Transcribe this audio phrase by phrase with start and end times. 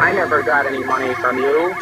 [0.00, 1.72] I never got any money from you.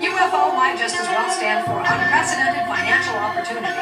[0.00, 3.78] UFO might just as well stand for unprecedented financial opportunity.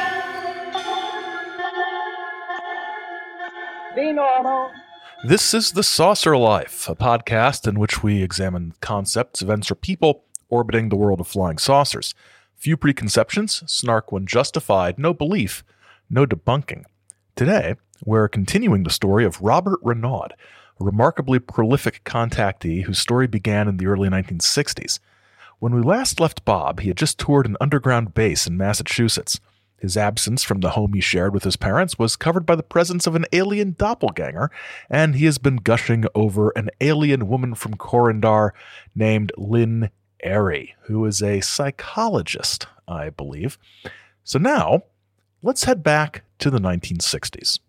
[3.95, 4.78] Be normal.
[5.21, 10.23] This is The Saucer Life, a podcast in which we examine concepts, events, or people
[10.47, 12.15] orbiting the world of flying saucers.
[12.55, 15.61] Few preconceptions, snark when justified, no belief,
[16.09, 16.85] no debunking.
[17.35, 20.29] Today, we're continuing the story of Robert Renaud,
[20.79, 24.99] a remarkably prolific contactee whose story began in the early 1960s.
[25.59, 29.41] When we last left Bob, he had just toured an underground base in Massachusetts.
[29.79, 33.07] His absence from the home he shared with his parents was covered by the presence
[33.07, 34.51] of an alien doppelganger,
[34.89, 38.51] and he has been gushing over an alien woman from Korendor
[38.95, 39.89] named Lynn
[40.23, 43.57] Airy, who is a psychologist, I believe.
[44.23, 44.83] So now,
[45.41, 47.59] let's head back to the 1960s.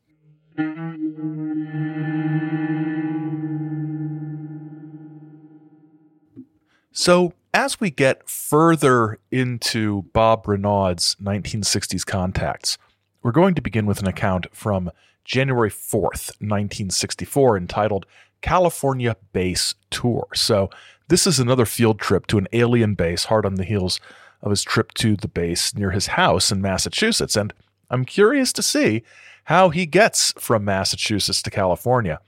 [6.92, 12.78] So, as we get further into Bob Renaud's 1960s contacts,
[13.22, 14.90] we're going to begin with an account from
[15.24, 18.06] January 4th, 1964, entitled
[18.40, 20.28] California Base Tour.
[20.34, 20.70] So,
[21.08, 23.98] this is another field trip to an alien base, hard on the heels
[24.42, 27.34] of his trip to the base near his house in Massachusetts.
[27.34, 27.52] And
[27.90, 29.02] I'm curious to see
[29.44, 32.20] how he gets from Massachusetts to California.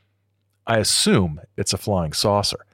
[0.67, 2.67] I assume it's a flying saucer.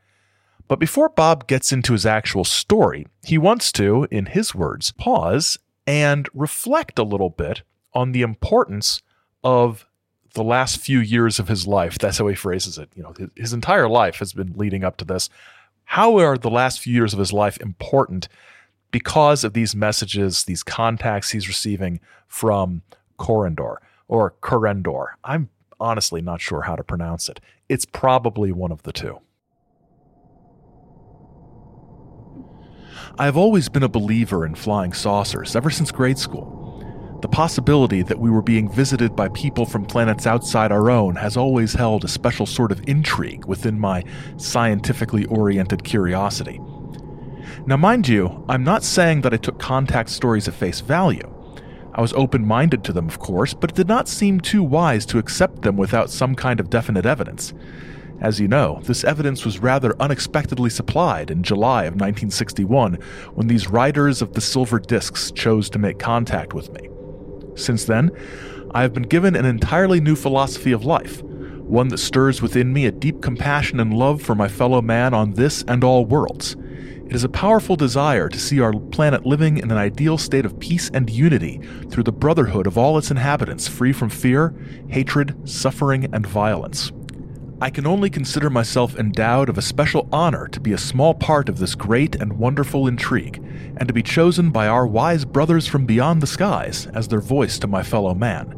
[0.68, 5.58] But before Bob gets into his actual story, he wants to, in his words, pause
[5.86, 7.62] and reflect a little bit
[7.94, 9.00] on the importance
[9.42, 9.86] of
[10.34, 11.98] the last few years of his life.
[11.98, 12.90] That's how he phrases it.
[12.94, 15.30] You know, his entire life has been leading up to this.
[15.84, 18.28] How are the last few years of his life important
[18.90, 22.82] because of these messages, these contacts he's receiving from
[23.18, 25.12] Corindor or Corendor?
[25.24, 25.48] I'm
[25.80, 27.40] honestly not sure how to pronounce it.
[27.70, 29.20] It's probably one of the two.
[33.16, 36.58] I have always been a believer in flying saucers ever since grade school.
[37.22, 41.36] The possibility that we were being visited by people from planets outside our own has
[41.36, 44.04] always held a special sort of intrigue within my
[44.36, 46.60] scientifically oriented curiosity.
[47.66, 51.28] Now, mind you, I'm not saying that I took contact stories at face value.
[51.92, 55.04] I was open minded to them, of course, but it did not seem too wise
[55.06, 57.52] to accept them without some kind of definite evidence.
[58.20, 62.94] As you know, this evidence was rather unexpectedly supplied in July of 1961
[63.34, 66.88] when these riders of the silver discs chose to make contact with me.
[67.54, 68.10] Since then,
[68.72, 72.86] I have been given an entirely new philosophy of life, one that stirs within me
[72.86, 76.56] a deep compassion and love for my fellow man on this and all worlds.
[77.06, 80.58] It is a powerful desire to see our planet living in an ideal state of
[80.58, 84.54] peace and unity through the brotherhood of all its inhabitants, free from fear,
[84.88, 86.92] hatred, suffering, and violence.
[87.60, 91.48] I can only consider myself endowed of a special honor to be a small part
[91.48, 93.44] of this great and wonderful intrigue,
[93.78, 97.58] and to be chosen by our wise brothers from beyond the skies as their voice
[97.58, 98.54] to my fellow man.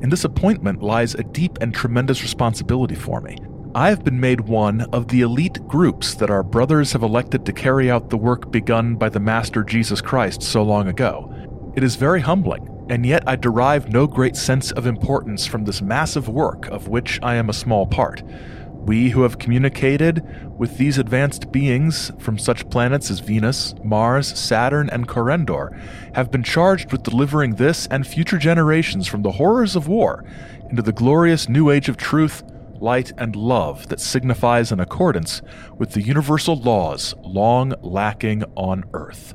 [0.00, 3.36] In this appointment lies a deep and tremendous responsibility for me.
[3.74, 7.52] I have been made one of the elite groups that our brothers have elected to
[7.52, 11.30] carry out the work begun by the Master Jesus Christ so long ago.
[11.76, 15.80] It is very humbling, and yet I derive no great sense of importance from this
[15.80, 18.22] massive work of which I am a small part.
[18.70, 20.22] We who have communicated
[20.58, 25.74] with these advanced beings from such planets as Venus, Mars, Saturn, and Korendor
[26.14, 30.22] have been charged with delivering this and future generations from the horrors of war
[30.68, 32.42] into the glorious new age of truth,
[32.74, 35.40] light, and love that signifies an accordance
[35.78, 39.34] with the universal laws long lacking on Earth.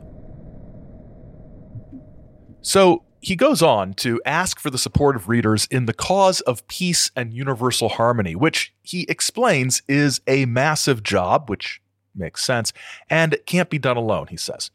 [2.62, 6.66] So, he goes on to ask for the support of readers in the cause of
[6.70, 11.82] peace and universal harmony, which he explains is a massive job, which
[12.16, 12.72] makes sense,
[13.10, 14.72] and it can't be done alone, he says.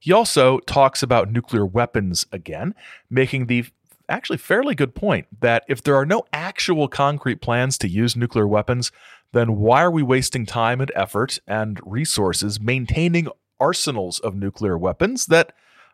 [0.00, 2.74] He also talks about nuclear weapons again,
[3.10, 3.66] making the
[4.08, 8.48] actually fairly good point that if there are no actual concrete plans to use nuclear
[8.48, 8.90] weapons,
[9.30, 13.28] then why are we wasting time and effort and resources maintaining
[13.60, 15.52] arsenals of nuclear weapons that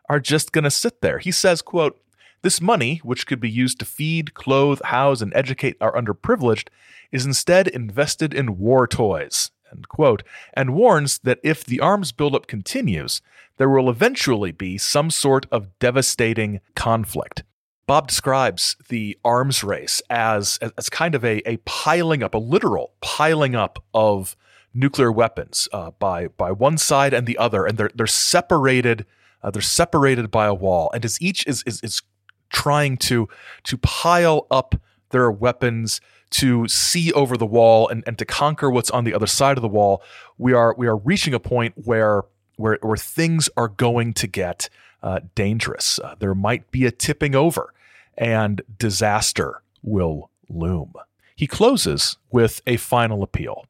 [0.09, 1.19] are just going to sit there.
[1.19, 1.99] He says, quote,
[2.41, 6.69] this money, which could be used to feed, clothe, house, and educate our underprivileged,
[7.11, 12.47] is instead invested in war toys, end quote, and warns that if the arms buildup
[12.47, 13.21] continues,
[13.57, 17.43] there will eventually be some sort of devastating conflict.
[17.85, 22.93] Bob describes the arms race as, as kind of a, a piling up, a literal
[23.01, 24.35] piling up of
[24.73, 29.05] nuclear weapons uh, by by one side and the other, and they're they're separated.
[29.43, 32.01] Uh, they're separated by a wall, and as each is is, is
[32.49, 33.27] trying to
[33.63, 34.75] to pile up
[35.09, 36.01] their weapons
[36.31, 39.61] to see over the wall and, and to conquer what's on the other side of
[39.61, 40.01] the wall,
[40.37, 42.23] we are we are reaching a point where
[42.55, 44.69] where where things are going to get
[45.03, 45.99] uh, dangerous.
[45.99, 47.73] Uh, there might be a tipping over,
[48.17, 50.93] and disaster will loom.
[51.35, 53.65] He closes with a final appeal.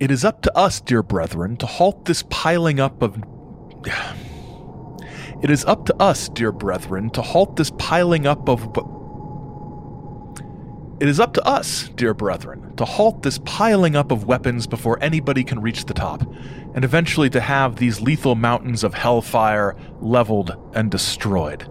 [0.00, 3.22] It is up to us, dear brethren, to halt this piling up of.
[5.42, 8.68] It is up to us, dear brethren, to halt this piling up of.
[11.00, 14.98] It is up to us, dear brethren, to halt this piling up of weapons before
[15.02, 16.22] anybody can reach the top,
[16.74, 21.68] and eventually to have these lethal mountains of hellfire leveled and destroyed.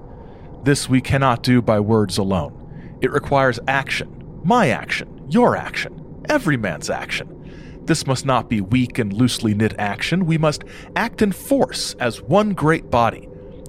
[0.64, 2.98] This we cannot do by words alone.
[3.02, 7.43] It requires action, my action, your action, every man's action.
[7.86, 10.26] This must not be weak and loosely knit action.
[10.26, 10.64] We must
[10.96, 13.28] act in force as one great body.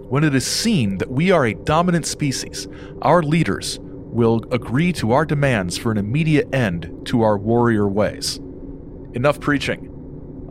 [0.08, 2.68] When it is seen that we are a dominant species,
[3.02, 8.36] our leaders will agree to our demands for an immediate end to our warrior ways.
[9.14, 9.90] Enough preaching.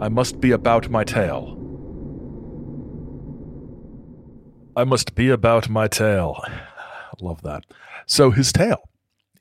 [0.02, 1.58] I must be about my tale.
[4.76, 6.44] I must be about my tale.
[7.22, 7.64] Love that.
[8.06, 8.90] So his tale.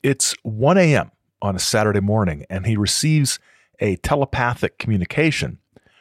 [0.03, 1.11] It's 1 a.m.
[1.41, 3.39] on a Saturday morning, and he receives
[3.83, 5.59] a telepathic communication,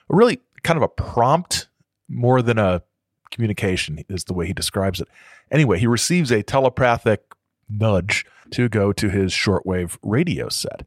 [0.08, 1.68] really kind of a prompt
[2.08, 2.82] more than a
[3.30, 5.08] communication, is the way he describes it.
[5.50, 7.22] Anyway, he receives a telepathic
[7.68, 10.86] nudge to go to his shortwave radio set.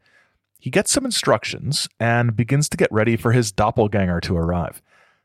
[0.59, 4.81] He gets some instructions and begins to get ready for his doppelganger to arrive.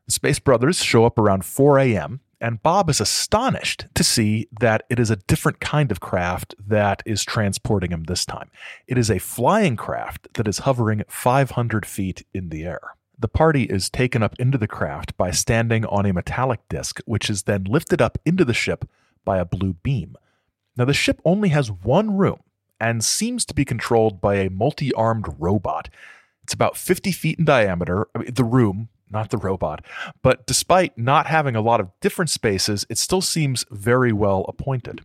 [0.07, 4.83] The Space Brothers show up around 4 a.m., and Bob is astonished to see that
[4.89, 8.49] it is a different kind of craft that is transporting him this time.
[8.87, 12.95] It is a flying craft that is hovering 500 feet in the air.
[13.17, 17.29] The party is taken up into the craft by standing on a metallic disc, which
[17.29, 18.89] is then lifted up into the ship
[19.23, 20.15] by a blue beam.
[20.75, 22.39] Now, the ship only has one room
[22.79, 25.89] and seems to be controlled by a multi armed robot.
[26.41, 28.07] It's about 50 feet in diameter.
[28.15, 29.83] I mean, the room, not the robot.
[30.21, 35.01] But despite not having a lot of different spaces, it still seems very well appointed.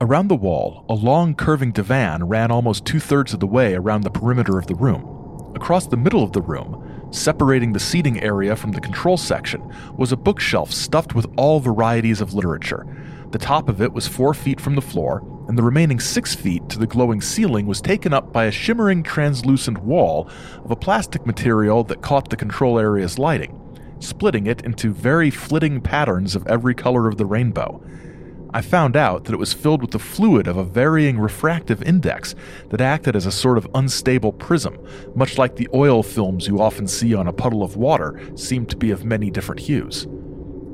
[0.00, 4.02] Around the wall, a long curving divan ran almost two thirds of the way around
[4.02, 5.52] the perimeter of the room.
[5.54, 10.12] Across the middle of the room, separating the seating area from the control section, was
[10.12, 12.86] a bookshelf stuffed with all varieties of literature.
[13.30, 16.68] The top of it was four feet from the floor, and the remaining six feet
[16.68, 20.28] to the glowing ceiling was taken up by a shimmering translucent wall
[20.64, 23.58] of a plastic material that caught the control area's lighting,
[24.00, 27.82] splitting it into very flitting patterns of every color of the rainbow.
[28.52, 32.34] I found out that it was filled with the fluid of a varying refractive index
[32.70, 34.78] that acted as a sort of unstable prism,
[35.14, 38.76] much like the oil films you often see on a puddle of water seem to
[38.76, 40.06] be of many different hues.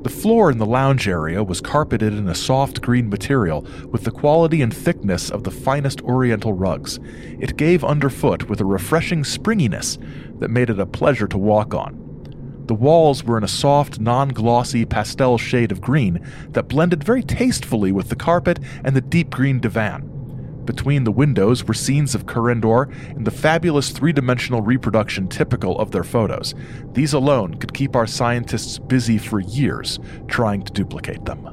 [0.02, 4.10] The floor in the lounge area was carpeted in a soft green material with the
[4.10, 6.98] quality and thickness of the finest oriental rugs.
[7.38, 9.98] It gave underfoot with a refreshing springiness
[10.40, 12.02] that made it a pleasure to walk on.
[12.66, 16.18] The walls were in a soft, non glossy pastel shade of green
[16.50, 20.11] that blended very tastefully with the carpet and the deep green divan.
[20.64, 25.90] Between the windows were scenes of Korendor in the fabulous three dimensional reproduction typical of
[25.90, 26.54] their photos.
[26.92, 31.48] These alone could keep our scientists busy for years trying to duplicate them.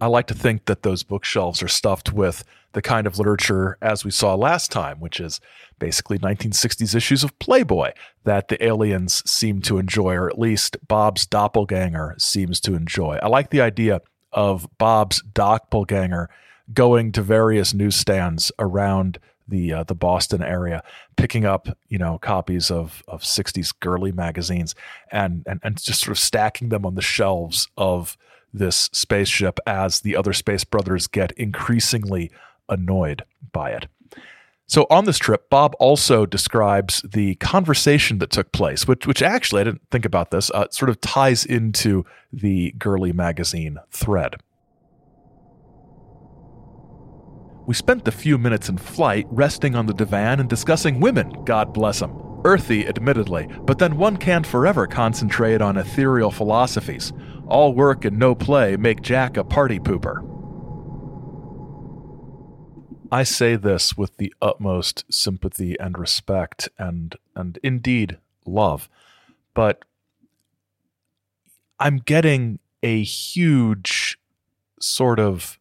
[0.00, 4.04] I like to think that those bookshelves are stuffed with the kind of literature as
[4.04, 5.40] we saw last time, which is
[5.78, 7.92] basically 1960s issues of Playboy
[8.24, 13.18] that the aliens seem to enjoy, or at least Bob's doppelganger seems to enjoy.
[13.22, 14.02] I like the idea
[14.34, 16.28] of Bob's doppelganger
[16.72, 20.82] going to various newsstands around the uh, the Boston area,
[21.16, 24.74] picking up you know copies of of '60s girly magazines
[25.10, 28.16] and and and just sort of stacking them on the shelves of
[28.52, 32.30] this spaceship as the other space brothers get increasingly
[32.68, 33.86] annoyed by it.
[34.66, 39.60] So on this trip, Bob also describes the conversation that took place, which, which actually
[39.60, 40.50] I didn't think about this.
[40.50, 44.36] Uh, sort of ties into the girly magazine thread.
[47.66, 51.72] We spent the few minutes in flight resting on the divan and discussing women, God
[51.72, 52.20] bless them.
[52.44, 57.12] Earthy, admittedly, but then one can't forever concentrate on ethereal philosophies.
[57.48, 60.33] All work and no play make Jack a party pooper.
[63.14, 68.88] I say this with the utmost sympathy and respect and and indeed love.
[69.54, 69.84] But
[71.78, 74.18] I'm getting a huge
[74.80, 75.60] sort of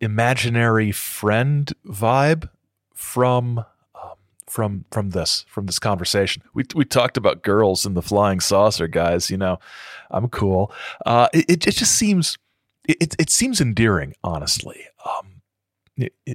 [0.00, 2.48] imaginary friend vibe
[2.92, 3.60] from
[3.94, 4.16] um,
[4.48, 6.42] from from this from this conversation.
[6.54, 9.30] We we talked about girls in the flying saucer, guys.
[9.30, 9.60] You know,
[10.10, 10.72] I'm cool.
[11.06, 12.36] Uh, it it just seems
[12.88, 14.88] it it seems endearing, honestly.
[15.06, 15.39] Um,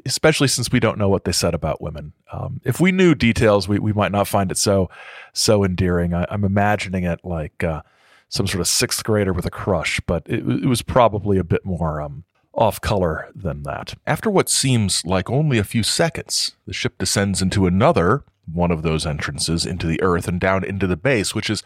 [0.05, 2.13] especially since we don't know what they said about women.
[2.31, 4.89] Um, if we knew details, we, we might not find it so
[5.33, 6.13] so endearing.
[6.13, 7.81] I, am I'm imagining it like uh,
[8.29, 11.65] some sort of sixth grader with a crush, but it, it was probably a bit
[11.65, 13.95] more um, off color than that.
[14.07, 18.83] After what seems like only a few seconds, the ship descends into another one of
[18.83, 21.63] those entrances into the Earth and down into the base, which is,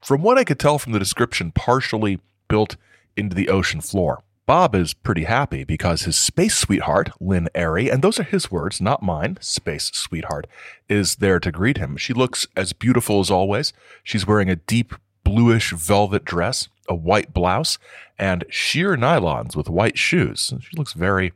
[0.00, 2.76] from what I could tell from the description, partially built
[3.16, 4.22] into the ocean floor.
[4.44, 9.02] Bob is pretty happy because his space sweetheart, Lin-Erri, and those are his words, not
[9.02, 10.48] mine, space sweetheart,
[10.88, 11.96] is there to greet him.
[11.96, 13.72] She looks as beautiful as always.
[14.02, 17.78] She's wearing a deep bluish velvet dress, a white blouse,
[18.18, 20.52] and sheer nylons with white shoes.
[20.60, 21.32] She looks very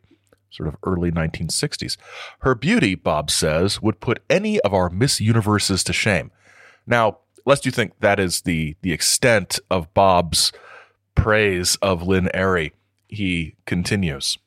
[0.51, 1.97] sort of early 1960s.
[2.41, 6.33] Her beauty, Bob says, would put any of our Miss Universes to shame.
[6.87, 10.53] Now, lest you think that is the the extent of Bob's
[11.15, 12.73] praise of Lin-Erri,
[13.09, 14.39] he continues.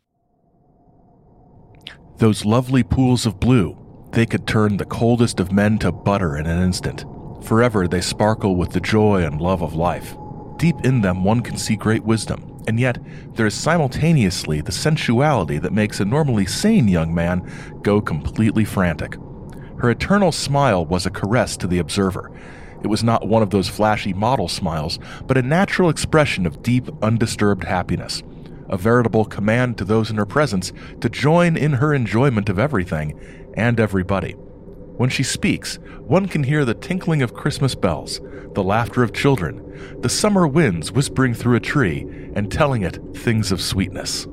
[2.18, 3.78] Those lovely pools of blue,
[4.12, 7.06] they could turn the coldest of men to butter in an instant.
[7.44, 10.16] Forever they sparkle with the joy and love of life.
[10.58, 12.98] Deep in them, one can see great wisdom, and yet
[13.36, 17.50] there is simultaneously the sensuality that makes a normally sane young man
[17.82, 19.16] go completely frantic.
[19.78, 22.30] Her eternal smile was a caress to the observer.
[22.84, 26.90] It was not one of those flashy model smiles, but a natural expression of deep,
[27.02, 28.22] undisturbed happiness.
[28.70, 30.72] A veritable command to those in her presence
[31.02, 33.20] to join in her enjoyment of everything
[33.56, 34.34] and everybody.
[34.34, 38.20] When she speaks, one can hear the tinkling of Christmas bells,
[38.54, 42.02] the laughter of children, the summer winds whispering through a tree
[42.36, 44.28] and telling it things of sweetness.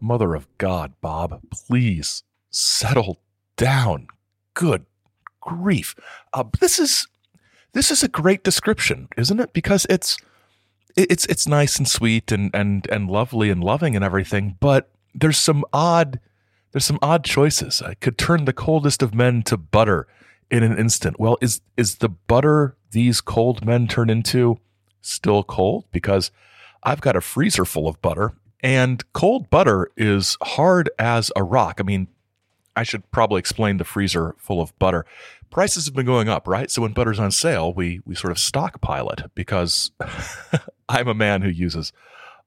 [0.00, 3.20] Mother of God, Bob, please settle
[3.56, 4.06] down.
[4.54, 4.86] Good
[5.40, 5.94] grief.
[6.32, 7.06] Uh, this is
[7.72, 9.52] this is a great description, isn't it?
[9.52, 10.16] Because it's
[10.96, 15.38] it's it's nice and sweet and and and lovely and loving and everything, but there's
[15.38, 16.20] some odd
[16.72, 17.80] there's some odd choices.
[17.82, 20.06] I could turn the coldest of men to butter
[20.50, 21.18] in an instant.
[21.18, 24.58] Well, is is the butter these cold men turn into
[25.00, 25.84] still cold?
[25.92, 26.30] Because
[26.82, 31.80] I've got a freezer full of butter, and cold butter is hard as a rock.
[31.80, 32.08] I mean,
[32.74, 35.06] I should probably explain the freezer full of butter.
[35.50, 36.70] Prices have been going up, right?
[36.70, 39.92] So when butter's on sale, we we sort of stockpile it because
[40.88, 41.92] I'm a man who uses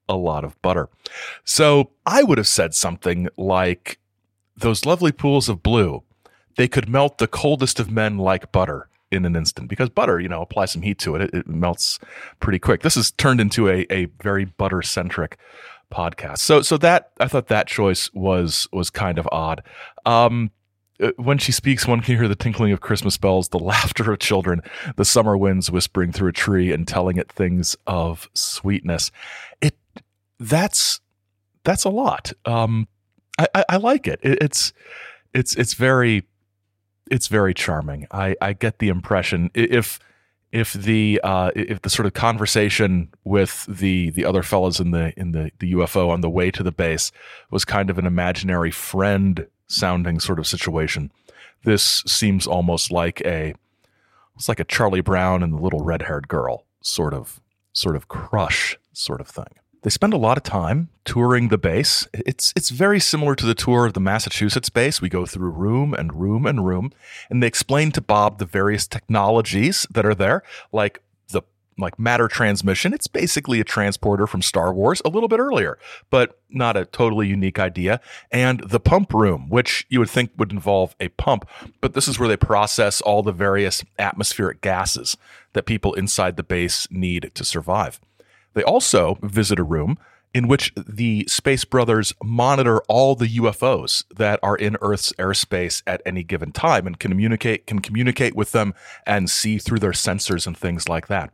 [0.08, 0.89] a lot of butter.
[1.43, 4.00] So I would have said something like
[4.58, 6.03] those lovely pools of blue,
[6.58, 10.27] they could melt the coldest of men like butter in an instant because butter, you
[10.27, 12.00] know, apply some heat to it, it, it melts
[12.39, 12.81] pretty quick.
[12.81, 15.38] This has turned into a, a very butter centric
[15.91, 16.39] podcast.
[16.39, 19.63] So, so that I thought that choice was was kind of odd.
[20.05, 20.51] Um,
[21.18, 24.62] when she speaks, one can hear the tinkling of Christmas bells, the laughter of children,
[24.96, 29.12] the summer winds whispering through a tree and telling it things of sweetness.
[29.62, 29.75] It
[30.39, 31.01] that's
[31.63, 32.32] that's a lot.
[32.46, 32.88] Um,
[33.38, 34.20] I, I, like it.
[34.22, 34.39] it.
[34.41, 34.74] It's
[35.34, 36.24] it's it's very
[37.10, 38.08] it's very charming.
[38.12, 40.00] I, I get the impression if
[40.51, 45.13] if the uh, if the sort of conversation with the the other fellows in the
[45.18, 47.12] in the, the UFO on the way to the base
[47.51, 51.11] was kind of an imaginary friend sounding sort of situation,
[51.63, 53.53] this seems almost like a
[54.35, 57.41] it's like a Charlie Brown and the little red haired girl sort of
[57.73, 59.53] sort of crush sort of thing.
[59.81, 62.07] They spend a lot of time touring the base.
[62.13, 65.01] It's it's very similar to the tour of the Massachusetts base.
[65.01, 66.91] We go through room and room and room,
[67.29, 71.01] and they explain to Bob the various technologies that are there, like
[71.79, 72.93] like matter transmission.
[72.93, 75.77] It's basically a transporter from Star Wars a little bit earlier,
[76.09, 78.00] but not a totally unique idea.
[78.31, 81.48] And the pump room, which you would think would involve a pump,
[81.81, 85.17] but this is where they process all the various atmospheric gases
[85.53, 88.00] that people inside the base need to survive.
[88.53, 89.98] They also visit a room
[90.33, 96.01] in which the Space Brothers monitor all the UFOs that are in Earth's airspace at
[96.05, 98.74] any given time and can communicate can communicate with them
[99.05, 101.31] and see through their sensors and things like that.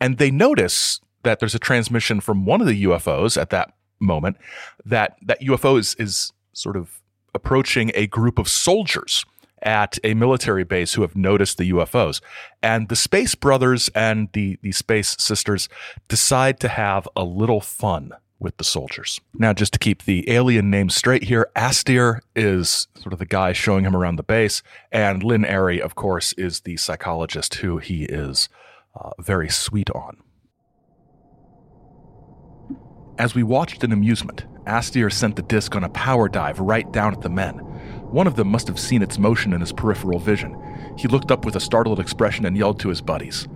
[0.00, 4.36] And they notice that there's a transmission from one of the UFOs at that moment
[4.84, 7.00] that that UFO is, is sort of
[7.34, 9.24] approaching a group of soldiers
[9.62, 12.20] at a military base who have noticed the UFOs.
[12.62, 15.70] And the Space Brothers and the, the Space Sisters
[16.06, 19.20] decide to have a little fun with the soldiers.
[19.34, 23.52] Now, just to keep the alien name straight here, Astyr is sort of the guy
[23.52, 24.62] showing him around the base,
[24.92, 28.48] and Lin-Erri, of course, is the psychologist who he is
[28.98, 30.18] uh, very sweet on.
[33.16, 37.12] As we watched in amusement Astier sent the disc on a power dive right down
[37.12, 37.58] at the men.
[38.10, 40.56] One of them must have seen its motion in his peripheral vision.
[40.96, 43.46] He looked up with a startled expression and yelled to his buddies.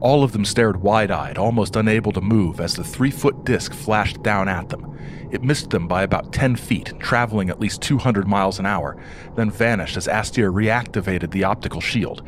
[0.00, 3.72] All of them stared wide eyed, almost unable to move, as the three foot disc
[3.72, 4.96] flashed down at them.
[5.30, 8.96] It missed them by about 10 feet, traveling at least 200 miles an hour,
[9.34, 12.22] then vanished as Astier reactivated the optical shield.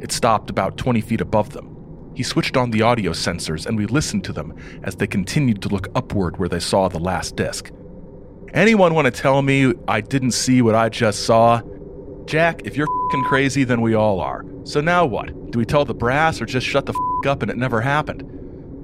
[0.00, 1.74] It stopped about 20 feet above them.
[2.14, 4.54] He switched on the audio sensors and we listened to them
[4.84, 7.72] as they continued to look upward where they saw the last disc.
[8.52, 11.60] Anyone want to tell me I didn't see what I just saw?
[12.26, 12.86] Jack, if you're
[13.26, 14.44] crazy, then we all are.
[14.64, 15.50] So now what?
[15.50, 18.22] Do we tell the brass or just shut the f up and it never happened?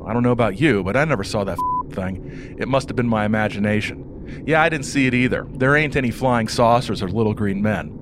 [0.06, 1.58] I don't know about you, but I never saw that
[1.90, 2.56] thing.
[2.58, 4.44] It must have been my imagination.
[4.46, 5.46] Yeah, I didn't see it either.
[5.50, 7.96] There ain't any flying saucers or little green men.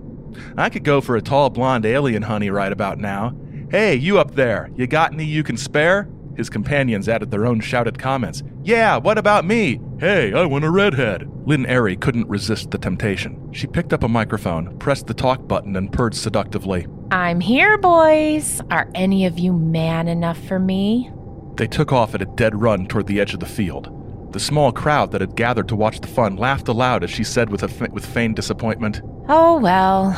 [0.57, 3.35] I could go for a tall blonde alien honey right about now.
[3.71, 6.09] Hey, you up there, you got any you can spare?
[6.37, 8.43] His companions added their own shouted comments.
[8.63, 9.81] Yeah, what about me?
[9.99, 11.29] Hey, I want a redhead.
[11.47, 13.53] Lin-Erri couldn't resist the temptation.
[13.53, 16.87] She picked up a microphone, pressed the talk button, and purred seductively.
[17.11, 18.61] I'm here, boys.
[18.71, 21.11] Are any of you man enough for me?
[21.57, 23.95] They took off at a dead run toward the edge of the field.
[24.33, 27.49] The small crowd that had gathered to watch the fun laughed aloud as she said
[27.49, 30.15] with, a, with feigned disappointment, Oh, well,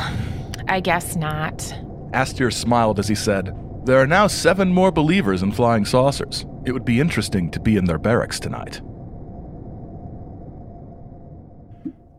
[0.67, 1.59] I guess not.
[2.13, 3.55] Astier smiled as he said,
[3.85, 6.45] There are now seven more believers in flying saucers.
[6.65, 8.81] It would be interesting to be in their barracks tonight.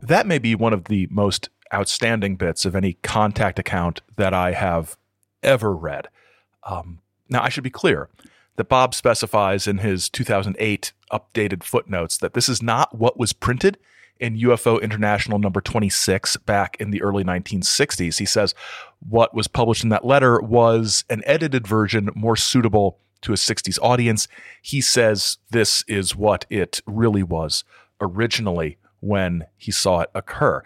[0.00, 4.52] That may be one of the most outstanding bits of any contact account that I
[4.52, 4.96] have
[5.42, 6.08] ever read.
[6.64, 8.08] Um, now, I should be clear
[8.56, 13.78] that Bob specifies in his 2008 updated footnotes that this is not what was printed
[14.20, 18.18] in UFO International number 26 back in the early 1960s.
[18.18, 18.54] He says
[19.00, 23.78] what was published in that letter was an edited version more suitable to a 60s
[23.82, 24.28] audience.
[24.60, 27.64] He says this is what it really was
[28.00, 30.62] originally when he saw it occur,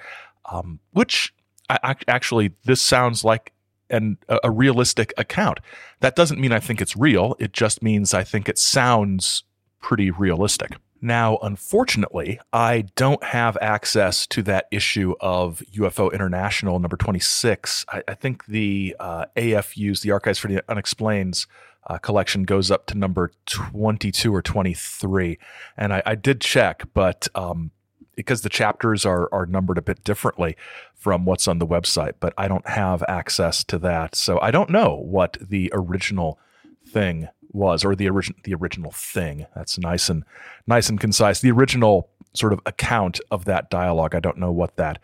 [0.51, 1.35] um, which
[1.69, 3.53] I, actually, this sounds like
[3.89, 5.61] and a, realistic account.
[6.01, 7.37] That doesn't mean I think it's real.
[7.39, 9.45] It just means I think it sounds
[9.81, 10.73] pretty realistic.
[11.01, 17.85] Now, unfortunately, I don't have access to that issue of UFO International number 26.
[17.89, 21.47] I, I think the uh, AFU's, the Archives for the Unexplained
[21.87, 25.39] uh, collection, goes up to number 22 or 23.
[25.77, 27.71] And I, I did check, but um,
[28.17, 30.57] because the chapters are are numbered a bit differently
[30.95, 34.17] from what's on the website, but I don't have access to that.
[34.17, 36.41] So I don't know what the original
[36.89, 39.47] thing was or the original the original thing.
[39.55, 40.25] That's nice and
[40.67, 41.41] nice and concise.
[41.41, 44.15] The original sort of account of that dialogue.
[44.15, 44.99] I don't know what that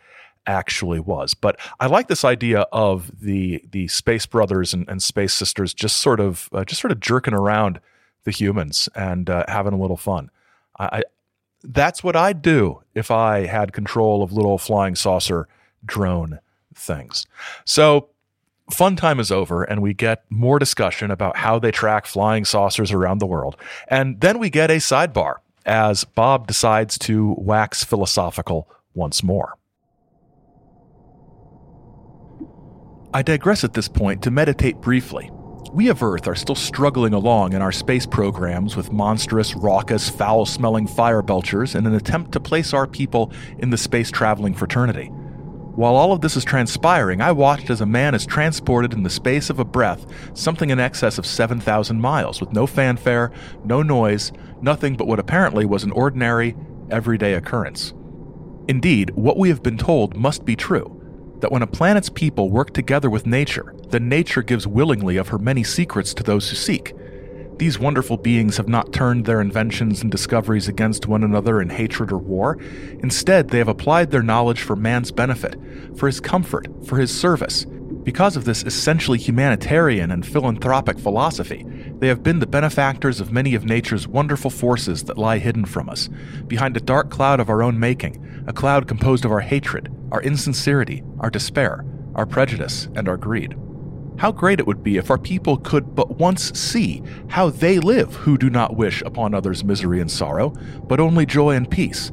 [0.46, 1.34] actually was.
[1.34, 5.98] But I like this idea of the the space brothers and, and space sisters just
[5.98, 7.80] sort of uh, just sort of jerking around
[8.24, 10.30] the humans and uh, having a little fun.
[10.78, 11.02] I,
[11.64, 15.48] that's what I'd do if I had control of little flying saucer
[15.84, 16.40] drone
[16.74, 17.26] things.
[17.64, 18.08] So,
[18.70, 22.92] fun time is over, and we get more discussion about how they track flying saucers
[22.92, 23.56] around the world.
[23.88, 29.54] And then we get a sidebar as Bob decides to wax philosophical once more.
[33.14, 35.30] I digress at this point to meditate briefly
[35.72, 40.44] we of Earth are still struggling along in our space programs with monstrous, raucous, foul
[40.44, 45.06] smelling fire belchers in an attempt to place our people in the space traveling fraternity.
[45.06, 49.08] While all of this is transpiring, I watched as a man is transported in the
[49.08, 50.04] space of a breath
[50.34, 53.32] something in excess of 7,000 miles with no fanfare,
[53.64, 54.30] no noise,
[54.60, 56.54] nothing but what apparently was an ordinary,
[56.90, 57.94] everyday occurrence.
[58.68, 61.01] Indeed, what we have been told must be true
[61.42, 65.38] that when a planet's people work together with nature, then nature gives willingly of her
[65.38, 66.94] many secrets to those who seek.
[67.58, 72.10] These wonderful beings have not turned their inventions and discoveries against one another in hatred
[72.10, 72.58] or war.
[73.00, 75.56] Instead, they have applied their knowledge for man's benefit,
[75.96, 77.66] for his comfort, for his service.
[78.04, 81.64] Because of this essentially humanitarian and philanthropic philosophy,
[81.98, 85.88] they have been the benefactors of many of nature's wonderful forces that lie hidden from
[85.88, 86.08] us,
[86.48, 90.20] behind a dark cloud of our own making, a cloud composed of our hatred, our
[90.20, 91.84] insincerity, our despair,
[92.16, 93.56] our prejudice, and our greed.
[94.18, 98.14] How great it would be if our people could but once see how they live
[98.16, 100.50] who do not wish upon others misery and sorrow,
[100.88, 102.10] but only joy and peace.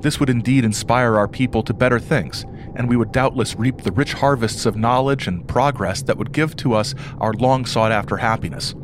[0.00, 2.44] This would indeed inspire our people to better things,
[2.78, 6.56] and we would doubtless reap the rich harvests of knowledge and progress that would give
[6.56, 8.74] to us our long sought after happiness.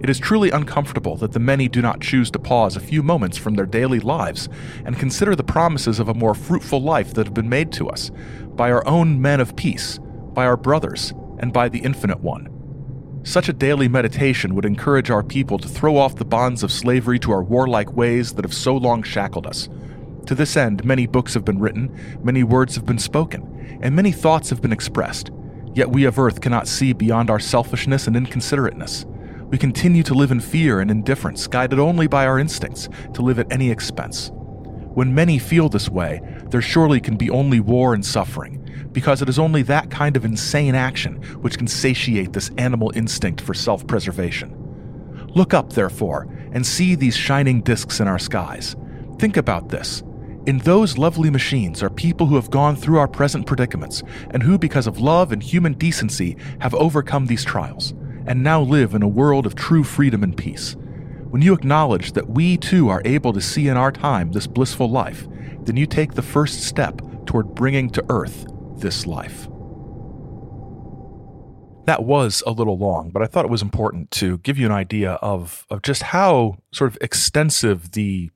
[0.00, 3.38] It is truly uncomfortable that the many do not choose to pause a few moments
[3.38, 4.48] from their daily lives
[4.84, 8.10] and consider the promises of a more fruitful life that have been made to us
[8.48, 9.98] by our own men of peace,
[10.32, 12.50] by our brothers, and by the Infinite One.
[13.24, 17.18] Such a daily meditation would encourage our people to throw off the bonds of slavery
[17.20, 19.70] to our warlike ways that have so long shackled us.
[20.26, 24.10] To this end, many books have been written, many words have been spoken, and many
[24.10, 25.30] thoughts have been expressed.
[25.74, 29.04] Yet we of Earth cannot see beyond our selfishness and inconsiderateness.
[29.50, 33.38] We continue to live in fear and indifference, guided only by our instincts to live
[33.38, 34.30] at any expense.
[34.94, 39.28] When many feel this way, there surely can be only war and suffering, because it
[39.28, 43.86] is only that kind of insane action which can satiate this animal instinct for self
[43.86, 44.56] preservation.
[45.34, 48.76] Look up, therefore, and see these shining disks in our skies.
[49.18, 50.02] Think about this.
[50.46, 54.58] In those lovely machines are people who have gone through our present predicaments, and who,
[54.58, 57.94] because of love and human decency, have overcome these trials,
[58.26, 60.76] and now live in a world of true freedom and peace.
[61.30, 64.90] When you acknowledge that we too are able to see in our time this blissful
[64.90, 65.26] life,
[65.62, 69.48] then you take the first step toward bringing to earth this life.
[71.86, 74.72] That was a little long, but I thought it was important to give you an
[74.72, 78.30] idea of, of just how sort of extensive the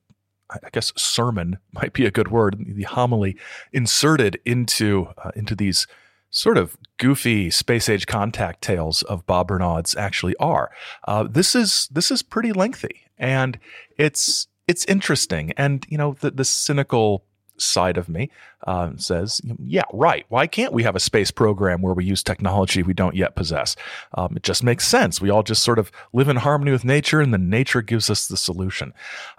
[0.50, 3.36] I guess sermon might be a good word, the homily
[3.72, 5.86] inserted into uh, into these
[6.30, 10.70] sort of goofy space age contact tales of Bob Renaud's actually are.
[11.06, 13.58] Uh, this is this is pretty lengthy, and
[13.96, 15.52] it's it's interesting.
[15.56, 17.24] And you know the the cynical
[17.60, 18.30] side of me
[18.66, 20.24] uh, says, yeah, right.
[20.28, 23.76] Why can't we have a space program where we use technology we don't yet possess?
[24.14, 25.20] Um, it just makes sense.
[25.20, 28.28] We all just sort of live in harmony with nature, and then nature gives us
[28.28, 28.94] the solution.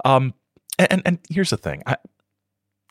[0.05, 0.33] Um,
[0.79, 1.97] and, and here's the thing I,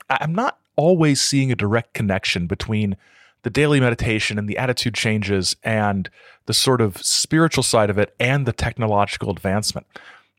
[0.09, 2.96] I'm not always seeing a direct connection between
[3.42, 6.11] the daily meditation and the attitude changes and
[6.46, 9.87] the sort of spiritual side of it and the technological advancement.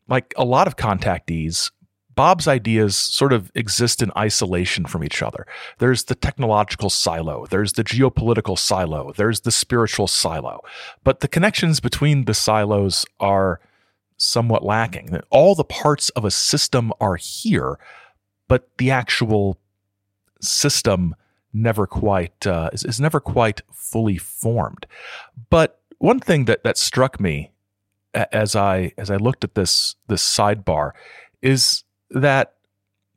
[0.08, 1.70] Like a lot of contactees,
[2.14, 5.46] Bob's ideas sort of exist in isolation from each other.
[5.78, 10.60] There's the technological silo, there's the geopolitical silo, there's the spiritual silo.
[11.04, 13.60] But the connections between the silos are
[14.20, 15.18] somewhat lacking.
[15.30, 17.78] All the parts of a system are here,
[18.48, 19.58] but the actual
[20.40, 21.14] system
[21.52, 24.86] never quite uh, is, is never quite fully formed.
[25.48, 27.50] But one thing that that struck me
[28.14, 30.92] as I as I looked at this this sidebar
[31.42, 32.54] is that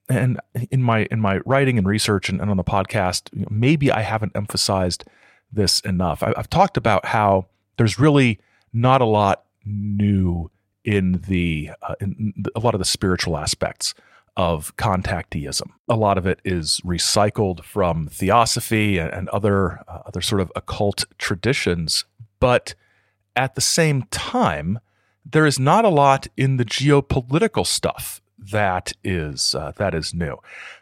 [0.09, 0.39] and
[0.71, 4.35] in my in my writing and research and, and on the podcast maybe I haven't
[4.35, 5.03] emphasized
[5.51, 6.23] this enough.
[6.23, 8.39] I, I've talked about how there's really
[8.71, 10.49] not a lot new
[10.83, 13.93] in the uh, in a lot of the spiritual aspects
[14.35, 15.69] of contacteeism.
[15.87, 20.51] A lot of it is recycled from theosophy and, and other uh, other sort of
[20.55, 22.05] occult traditions,
[22.39, 22.75] but
[23.35, 24.79] at the same time,
[25.25, 30.37] there is not a lot in the geopolitical stuff that is uh, that is new.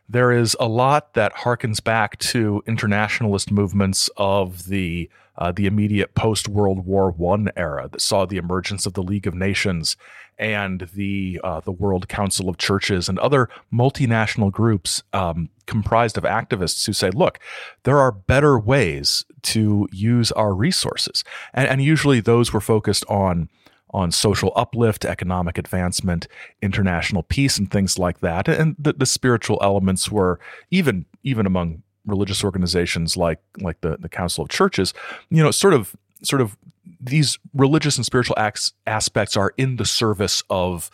[0.10, 6.14] There is a lot that harkens back to internationalist movements of the uh, the immediate
[6.16, 9.96] post World War One era that saw the emergence of the League of Nations
[10.38, 16.24] and the uh, the World Council of Churches and other multinational groups um, comprised of
[16.24, 17.40] activists who say, "Look,
[17.84, 23.50] there are better ways to use our resources," and, and usually those were focused on
[23.94, 26.28] on social uplift, economic advancement,
[26.62, 28.48] international peace, and things like that.
[28.48, 30.40] And the, the spiritual elements were
[30.72, 34.94] even even among religious organizations like like the the Council of Churches,
[35.30, 36.58] you know, sort of sort of
[37.00, 40.90] these religious and spiritual acts, aspects are in the service of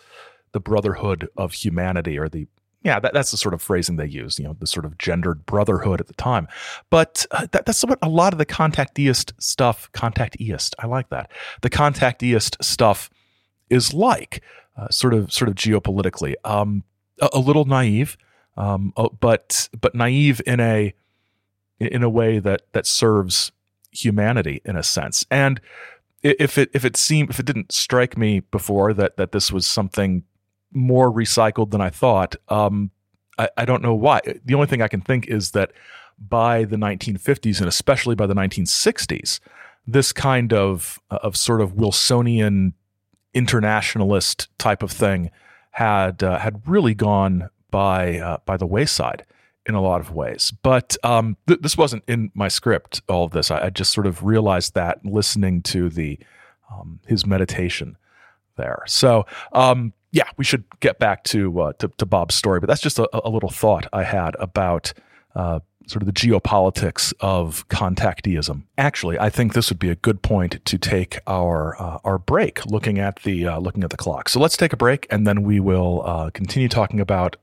[0.52, 2.48] the brotherhood of humanity or the
[2.84, 5.46] yeah that, that's the sort of phrasing they use you know the sort of gendered
[5.46, 6.48] brotherhood at the time.
[6.89, 11.32] But uh, that, that's what a lot of the contacteist stuff contacteist i like that.
[11.62, 13.10] The contacteist stuff
[13.70, 14.41] is like
[14.78, 16.36] uh, sort of sort of geopolitically.
[16.43, 16.84] Um,
[17.22, 18.17] a, a little naive
[18.58, 20.93] um, uh, but but naive in a
[21.80, 23.52] in a way that that serves
[23.91, 25.26] humanity in a sense.
[25.32, 25.62] And
[26.24, 29.67] if it if it seemed if it didn't strike me before that that this was
[29.67, 30.24] something
[30.74, 32.91] more recycled than I thought, um,
[33.38, 34.22] I, I don't know why.
[34.43, 35.72] The only thing I can think is that
[36.20, 39.39] by the 1950s and especially by the 1960s,
[39.86, 42.74] this kind of of sort of Wilsonian
[43.34, 45.30] internationalist type of thing
[45.72, 49.25] had uh, had really gone by uh, by the wayside
[49.65, 50.53] in a lot of ways.
[50.63, 53.01] But um, th- this wasn't in my script.
[53.10, 56.17] All of this, I, I just sort of realized that listening to the
[56.71, 57.97] um, his meditation
[58.56, 58.84] there.
[58.88, 62.60] So um, yeah, we should get back to, uh, to, to Bob's story.
[62.60, 64.93] But that's just a, a little thought I had about.
[65.36, 68.63] Uh, sort of the geopolitics of contacteeism.
[68.77, 72.65] Actually, I think this would be a good point to take our uh, our break,
[72.65, 74.27] looking at the uh, looking at the clock.
[74.27, 77.38] So let's take a break, and then we will uh, continue talking about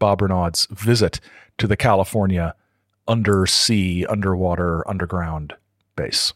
[0.00, 1.20] Bob Renaud's visit
[1.58, 2.56] to the California
[3.06, 5.54] undersea, underwater, underground
[5.94, 6.32] base.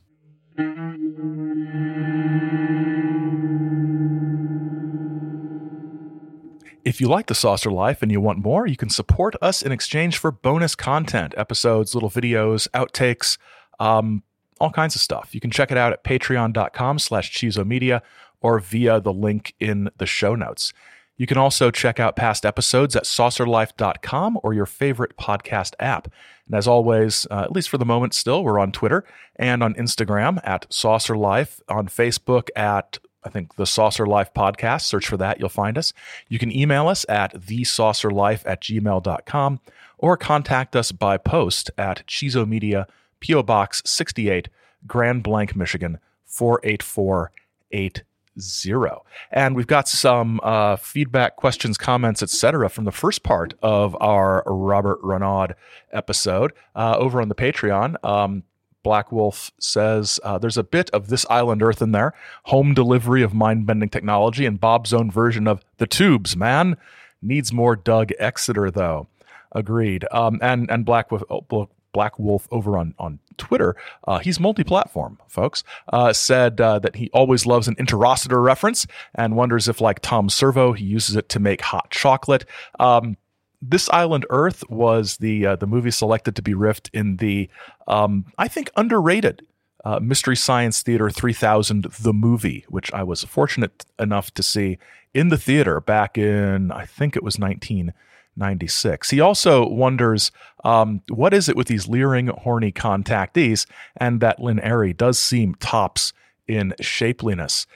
[6.85, 9.73] If you like the Saucer Life and you want more, you can support us in
[9.73, 13.39] exchange for bonus content, episodes, little videos, outtakes,
[13.81, 14.23] um,
[14.61, 15.35] all kinds of stuff.
[15.35, 18.03] You can check it out at patreon.com slash chizomedia
[18.43, 20.75] or via the link in the show notes.
[21.17, 26.09] You can also check out past episodes at saucerlife.com or your favorite podcast app.
[26.47, 29.05] And as always, uh, at least for the moment still, we're on Twitter
[29.37, 34.83] and on Instagram at saucerlife, on Facebook at I think the Saucer Life podcast.
[34.83, 35.95] Search for that, you'll find us.
[36.29, 39.61] You can email us at thesaucerlife at gmail.com
[39.99, 42.87] or contact us by post at Chizo Media,
[43.21, 43.43] P.O.
[43.43, 44.49] Box 68,
[44.87, 48.05] Grand Blanc, Michigan 48480
[48.39, 49.05] zero.
[49.31, 52.69] And we've got some uh, feedback, questions, comments, etc.
[52.69, 55.55] from the first part of our Robert Renaud
[55.93, 58.03] episode uh, over on the Patreon.
[58.05, 58.45] Um,
[58.83, 62.13] Black Wolf says uh, there's a bit of This Island Earth in there,
[62.45, 66.77] home delivery of mind bending technology, and Bob's own version of The Tubes, man.
[67.23, 69.09] Needs more Doug Exeter, though.
[69.53, 70.05] Agreed.
[70.11, 75.19] Um, and and Black Wolf, oh, Black Wolf over on on Twitter, uh, he's multi-platform,
[75.29, 75.65] folks.
[75.93, 80.29] Uh, said uh, that he always loves an interocitor reference and wonders if, like Tom
[80.29, 82.45] Servo, he uses it to make hot chocolate.
[82.79, 83.17] Um,
[83.61, 87.49] this Island Earth was the uh, the movie selected to be riffed in the
[87.89, 89.47] um, I think underrated
[89.85, 94.79] uh, Mystery Science Theater 3000 the movie, which I was fortunate enough to see
[95.15, 97.93] in the theater back in I think it was 19-
[98.37, 99.11] 96.
[99.11, 100.31] He also wonders
[100.65, 103.67] um, what is it with these leering, horny contactees,
[103.97, 106.13] and that Lin-Erri does seem tops
[106.47, 107.67] in shapeliness.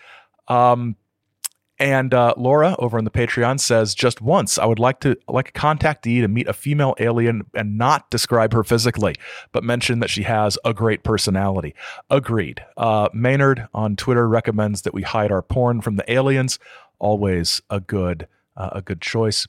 [0.49, 0.97] Um,
[1.79, 5.51] and uh, Laura over on the Patreon says, just once, I would like to like
[5.51, 9.15] a contactee to meet a female alien and not describe her physically,
[9.53, 11.75] but mention that she has a great personality.
[12.11, 12.65] Agreed.
[12.77, 16.59] Uh, Maynard on Twitter recommends that we hide our porn from the aliens.
[16.99, 19.47] Always a good uh, a good choice.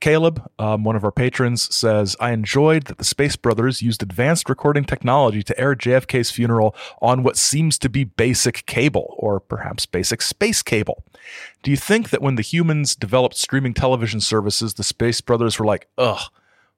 [0.00, 4.48] Caleb, um, one of our patrons, says, I enjoyed that the Space Brothers used advanced
[4.48, 9.86] recording technology to air JFK's funeral on what seems to be basic cable, or perhaps
[9.86, 11.04] basic space cable.
[11.62, 15.66] Do you think that when the humans developed streaming television services, the Space Brothers were
[15.66, 16.20] like, ugh,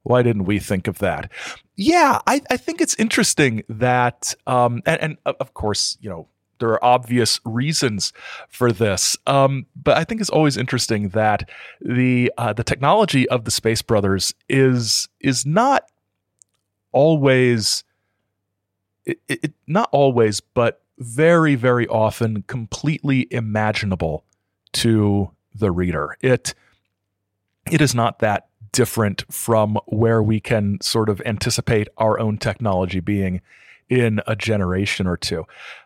[0.03, 1.31] why didn't we think of that?
[1.77, 6.27] Yeah, I, I think it's interesting that, um, and, and of course, you know,
[6.63, 8.13] there are obvious reasons
[8.49, 9.17] for this.
[9.27, 13.83] Um, but I think it's always interesting that the uh, the technology of the Space
[13.83, 15.91] Brothers is is not
[16.93, 17.83] always
[19.05, 24.25] it, it, not always, but very very often completely imaginable
[24.75, 26.17] to the reader.
[26.21, 26.55] It
[27.73, 33.01] it is not that different from where we can sort of anticipate our own technology
[33.01, 33.41] being
[33.93, 35.45] in a generation or two.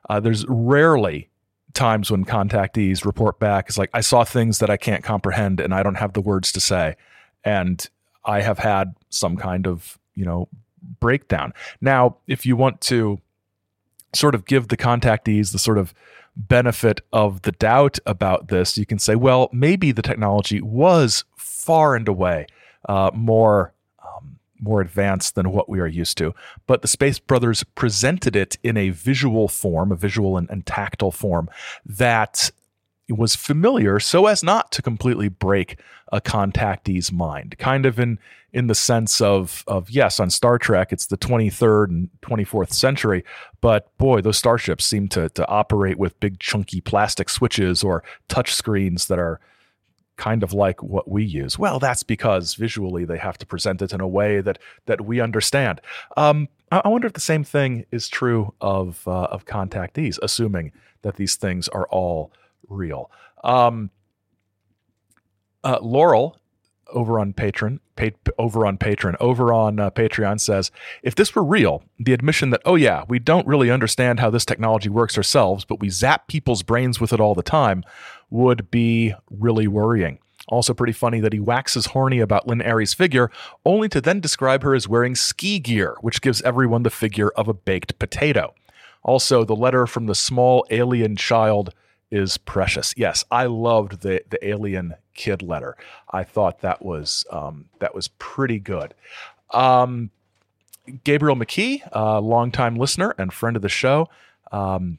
[0.08, 1.28] Uh, there's rarely
[1.74, 5.74] times when contactees report back is like, I saw things that I can't comprehend and
[5.74, 6.94] I don't have the words to say.
[7.44, 7.84] And
[8.24, 10.48] I have had some kind of, you know,
[11.00, 11.52] breakdown.
[11.80, 13.18] Now, if you want to
[14.14, 15.92] sort of give the contactees the sort of
[16.36, 21.96] benefit of the doubt about this, you can say, well, maybe the technology was far
[21.96, 22.46] and away
[22.88, 23.74] uh, more
[24.60, 26.34] more advanced than what we are used to.
[26.66, 31.10] But the Space Brothers presented it in a visual form, a visual and, and tactile
[31.10, 31.48] form
[31.84, 32.50] that
[33.08, 35.78] was familiar so as not to completely break
[36.12, 37.56] a contactee's mind.
[37.58, 38.18] Kind of in
[38.52, 43.24] in the sense of of yes, on Star Trek it's the 23rd and 24th century,
[43.60, 48.54] but boy, those starships seem to to operate with big chunky plastic switches or touch
[48.54, 49.40] screens that are
[50.16, 51.58] kind of like what we use.
[51.58, 55.20] Well, that's because visually they have to present it in a way that that we
[55.20, 55.80] understand.
[56.16, 61.16] Um, I, wonder if the same thing is true of uh, of contactees, assuming that
[61.16, 62.32] these things are all
[62.68, 63.10] real.
[63.44, 63.90] Um,
[65.62, 66.38] uh, Laurel
[66.92, 70.70] over on Patreon, pa- over on Patreon, over on uh, Patreon says,
[71.02, 74.44] if this were real, the admission that, oh yeah, we don't really understand how this
[74.44, 77.84] technology works ourselves, but we zap people's brains with it all the time,
[78.30, 80.18] would be really worrying.
[80.48, 83.30] Also, pretty funny that he waxes horny about Lin-Erri's figure,
[83.64, 87.48] only to then describe her as wearing ski gear, which gives everyone the figure of
[87.48, 88.54] a baked potato.
[89.02, 91.74] Also, the letter from the small alien child
[92.10, 92.94] is precious.
[92.96, 95.76] Yes, I loved the the alien kid letter.
[96.10, 98.94] I thought that was um, that was pretty good.
[99.52, 100.10] Um,
[101.04, 104.08] Gabriel McKee, a longtime listener and friend of the show,
[104.52, 104.98] um,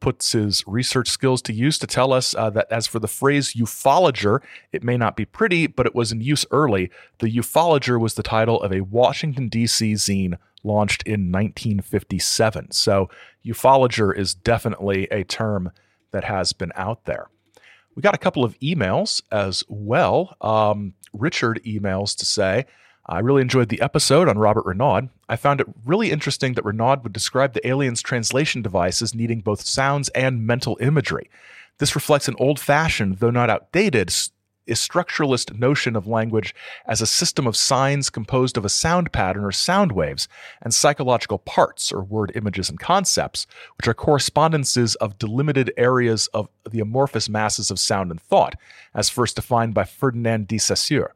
[0.00, 3.54] puts his research skills to use to tell us uh, that as for the phrase
[3.54, 4.40] ufologer,
[4.72, 6.90] it may not be pretty, but it was in use early.
[7.18, 9.92] The ufologer was the title of a Washington, D.C.
[9.94, 12.72] zine launched in 1957.
[12.72, 13.08] So,
[13.44, 15.70] ufologer is definitely a term
[16.12, 17.28] that has been out there.
[17.94, 20.36] We got a couple of emails as well.
[20.40, 22.66] Um, Richard emails to say,
[23.06, 25.08] I really enjoyed the episode on Robert Renaud.
[25.28, 29.40] I found it really interesting that Renaud would describe the alien's translation device as needing
[29.40, 31.28] both sounds and mental imagery.
[31.78, 34.12] This reflects an old fashioned, though not outdated,
[34.66, 36.54] is structuralist notion of language
[36.86, 40.28] as a system of signs composed of a sound pattern or sound waves
[40.62, 43.46] and psychological parts or word images and concepts,
[43.76, 48.54] which are correspondences of delimited areas of the amorphous masses of sound and thought,
[48.94, 51.14] as first defined by Ferdinand de Saussure.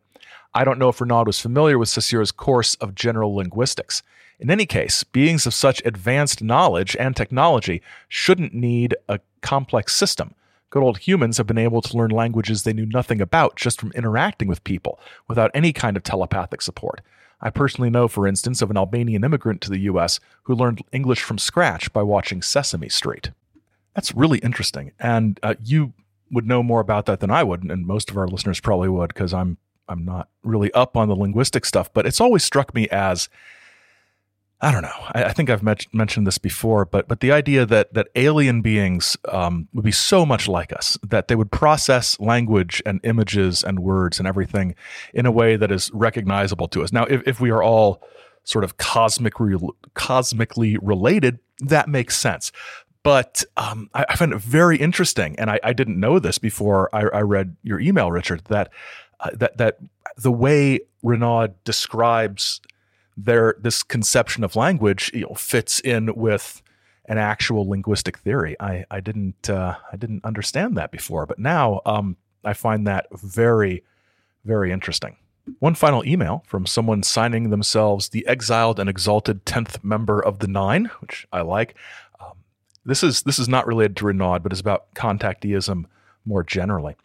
[0.55, 4.03] I don't know if Renaud was familiar with Saussure's course of general linguistics.
[4.39, 10.35] In any case, beings of such advanced knowledge and technology shouldn't need a complex system.
[10.75, 13.93] Good old humans have been able to learn languages they knew nothing about just from
[13.93, 17.01] interacting with people without any kind of telepathic support.
[17.41, 21.23] I personally know, for instance, of an Albanian immigrant to the US who learned English
[21.23, 23.31] from scratch by watching Sesame Street.
[23.95, 24.91] That's really interesting.
[24.99, 25.93] And uh, you
[26.33, 29.15] would know more about that than I would, and most of our listeners probably would,
[29.15, 29.59] because I'm
[29.89, 33.29] I'm not really up on the linguistic stuff, but it's always struck me as
[34.61, 35.09] I don't know.
[35.15, 38.63] I, I think I've met, mentioned this before, but but the idea that that alien
[38.63, 43.63] beings um, would be so much like us that they would process language and images
[43.63, 44.75] and words and everything
[45.13, 46.93] in a way that is recognizable to us.
[46.93, 48.03] Now, if, if we are all
[48.45, 49.59] sort of cosmic re-
[49.95, 52.53] cosmically related, that makes sense.
[53.03, 56.89] But um, I, I, find it very interesting, and I, I didn't know this before
[56.95, 58.43] I, I read your email, Richard.
[58.47, 58.71] That
[59.21, 59.79] uh, that that
[60.17, 62.63] the way Renaud describes
[63.17, 66.63] their this conception of language you know fits in with
[67.07, 68.57] an actual linguistic theory.
[68.61, 73.07] I I didn't uh, I didn't understand that before, but now um, I find that
[73.13, 73.85] very
[74.45, 75.17] very interesting.
[75.59, 80.49] One final email from someone signing themselves the exiled and exalted tenth member of the
[80.49, 81.75] Nine, which I like.
[82.19, 82.39] Um,
[82.85, 85.87] this is this is not related to Renaud, but is about contacteeism
[86.25, 86.97] more generally.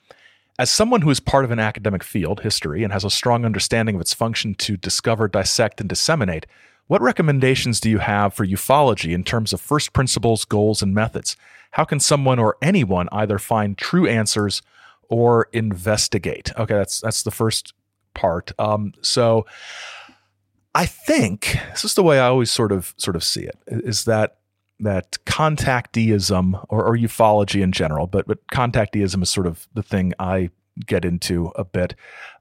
[0.60, 3.96] As someone who is part of an academic field, history, and has a strong understanding
[3.96, 6.46] of its function to discover, dissect, and disseminate,
[6.88, 11.38] what recommendations do you have for ufology in terms of first principles, goals, and methods?
[11.72, 14.62] How can someone or anyone either find true answers
[15.08, 16.52] or investigate?
[16.58, 17.74] Okay, that's that's the first
[18.14, 18.52] part.
[18.60, 19.46] Um, so
[20.76, 24.04] I think this is the way I always sort of sort of see it is
[24.04, 24.39] that
[24.80, 30.14] that contacteeism or, or ufology in general, but but contacteeism is sort of the thing
[30.20, 30.50] I
[30.86, 31.96] get into a bit.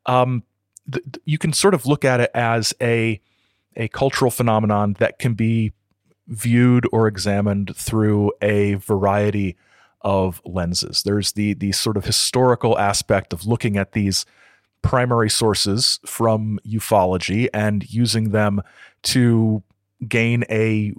[0.06, 0.44] Um,
[0.90, 3.20] th- you can sort of look at it as a
[3.76, 5.72] a cultural phenomenon that can be
[6.26, 9.56] viewed or examined through a variety
[10.02, 11.02] of lenses.
[11.02, 14.24] There's the the sort of historical aspect of looking at these
[14.82, 18.62] primary sources from ufology and using them
[19.02, 19.62] to
[20.06, 20.92] gain a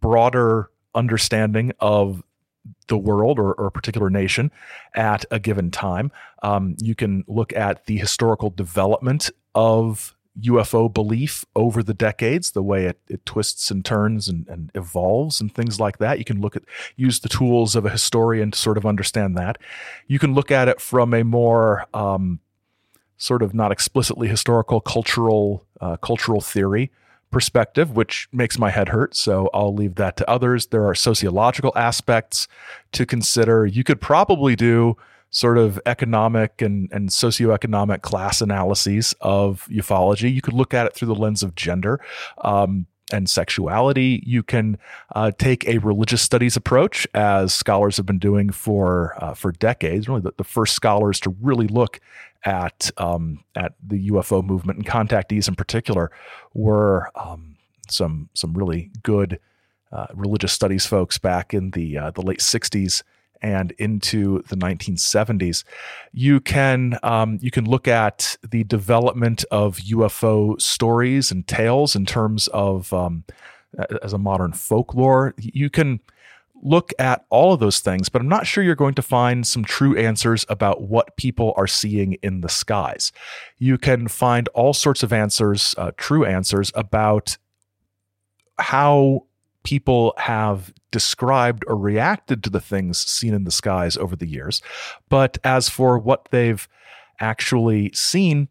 [0.00, 2.22] broader understanding of
[2.88, 4.50] the world or, or, a particular nation
[4.94, 6.12] at a given time.
[6.42, 12.62] Um, you can look at the historical development of UFO belief over the decades, the
[12.62, 16.18] way it, it twists and turns and, and, evolves and things like that.
[16.18, 16.62] You can look at
[16.96, 19.58] use the tools of a historian to sort of understand that.
[20.06, 22.40] You can look at it from a more um,
[23.16, 26.90] sort of not explicitly historical cultural uh, cultural theory
[27.30, 29.14] perspective, which makes my head hurt.
[29.14, 30.66] So I'll leave that to others.
[30.66, 32.48] There are sociological aspects
[32.92, 33.66] to consider.
[33.66, 34.96] You could probably do
[35.30, 40.32] sort of economic and, and socioeconomic class analyses of ufology.
[40.32, 42.00] You could look at it through the lens of gender.
[42.38, 44.22] Um, and sexuality.
[44.24, 44.78] You can
[45.16, 50.08] uh, take a religious studies approach, as scholars have been doing for uh, for decades.
[50.08, 52.00] Really, the, the, first scholars to really look
[52.44, 56.10] at um, at the UFO movement and contactees in particular
[56.54, 57.56] were um,
[57.88, 59.38] some some really good
[59.92, 63.02] uh, religious studies folks back in the uh, the late '60s
[63.42, 65.64] and into the 1970s.
[66.12, 72.06] You can um, you can look at the development of UFO stories and tales in
[72.06, 73.24] terms of um,
[74.02, 75.34] as a modern folklore.
[75.38, 76.00] You can
[76.62, 79.64] look at all of those things, but I'm not sure you're going to find some
[79.64, 83.12] true answers about what people are seeing in the skies.
[83.58, 87.38] You can find all sorts of answers, uh, true answers about
[88.58, 89.26] how
[89.62, 94.62] people have described or reacted to the things seen in the skies over the years.
[95.08, 96.66] But as for what they've
[97.20, 98.48] actually seen,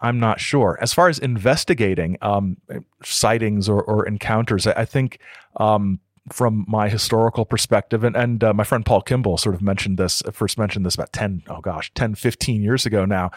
[0.00, 0.78] I'm not sure.
[0.80, 2.56] As far as investigating um,
[3.04, 5.18] sightings or, or encounters, I, I think
[5.56, 6.00] um,
[6.30, 10.22] from my historical perspective and, and uh, my friend paul kimball sort of mentioned this
[10.32, 13.30] first mentioned this about 10 oh gosh 10 15 years ago now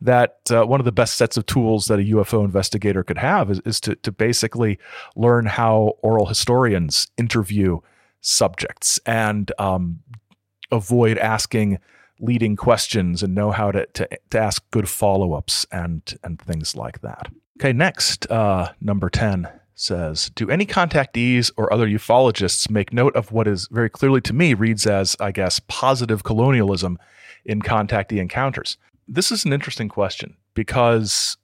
[0.00, 3.50] that uh, one of the best sets of tools that a ufo investigator could have
[3.50, 4.78] is, is to, to basically
[5.14, 7.78] learn how oral historians interview
[8.20, 10.00] subjects and um,
[10.72, 11.78] avoid asking
[12.20, 16.76] leading questions and know how to, to, to ask good follow ups and, and things
[16.76, 17.28] like that.
[17.58, 23.32] Okay, next, uh, number 10 says Do any contactees or other ufologists make note of
[23.32, 26.98] what is very clearly to me reads as, I guess, positive colonialism
[27.44, 28.76] in contactee encounters?
[29.08, 31.36] This is an interesting question because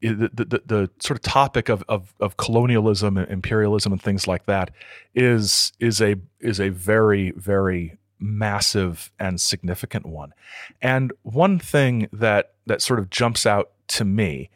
[0.00, 4.46] the, the, the, sort of topic of, of, of colonialism and imperialism and things like
[4.46, 4.70] that
[5.14, 10.32] is is a is a very very massive and significant one.
[10.80, 14.50] And one thing that that sort of jumps out to me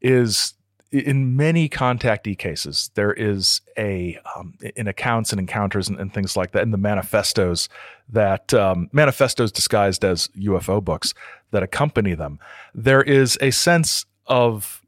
[0.00, 0.54] is
[0.92, 6.36] in many contactee cases, there is a um, in accounts and encounters and, and, things
[6.36, 7.68] like that in the manifestos
[8.08, 11.12] that um, manifestos disguised as UFO books
[11.50, 12.38] that accompany them.
[12.74, 14.82] There is a sense of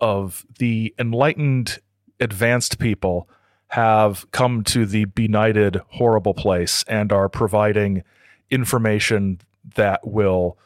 [0.00, 1.78] of the enlightened,
[2.20, 3.28] advanced people
[3.68, 8.04] have come to the benighted, horrible place and are providing
[8.50, 9.40] information
[9.74, 10.58] that will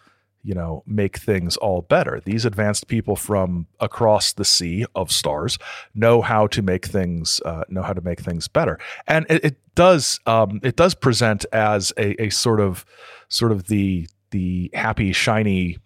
[0.43, 5.59] you know make things all better these advanced people from across the sea of stars
[5.95, 9.75] know how to make things uh, know how to make things better and it, it
[9.75, 12.85] does um, it does present as a, a sort of
[13.29, 15.79] sort of the the happy shiny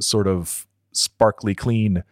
[0.00, 2.02] sort of sparkly clean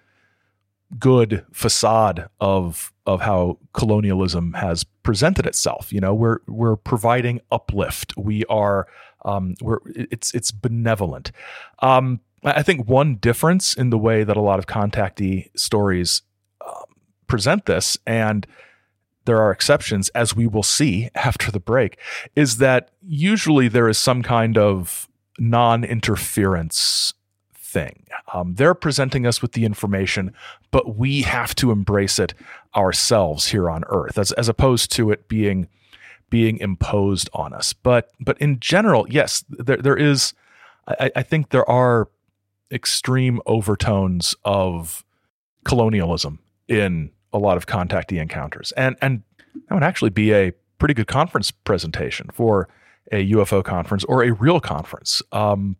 [0.99, 5.93] good facade of of how colonialism has presented itself.
[5.93, 8.17] You know, we're we're providing uplift.
[8.17, 8.87] We are
[9.27, 11.33] um, we're it's it's benevolent.
[11.81, 16.23] Um, I think one difference in the way that a lot of contactee stories
[16.65, 16.85] um,
[17.27, 18.47] present this, and
[19.25, 21.99] there are exceptions, as we will see after the break,
[22.35, 25.09] is that usually there is some kind of
[25.39, 27.13] non interference
[27.55, 28.07] thing.
[28.33, 30.33] Um, they're presenting us with the information,
[30.71, 32.33] but we have to embrace it
[32.77, 35.69] ourselves here on Earth, as as opposed to it being
[36.31, 37.73] being imposed on us.
[37.73, 40.35] But but in general, yes, there there is.
[40.89, 42.09] I, I think there are
[42.71, 45.05] extreme overtones of
[45.65, 49.23] colonialism in a lot of contactee encounters, and and
[49.69, 52.69] that would actually be a pretty good conference presentation for
[53.13, 55.23] a UFO conference or a real conference.
[55.33, 55.77] Um,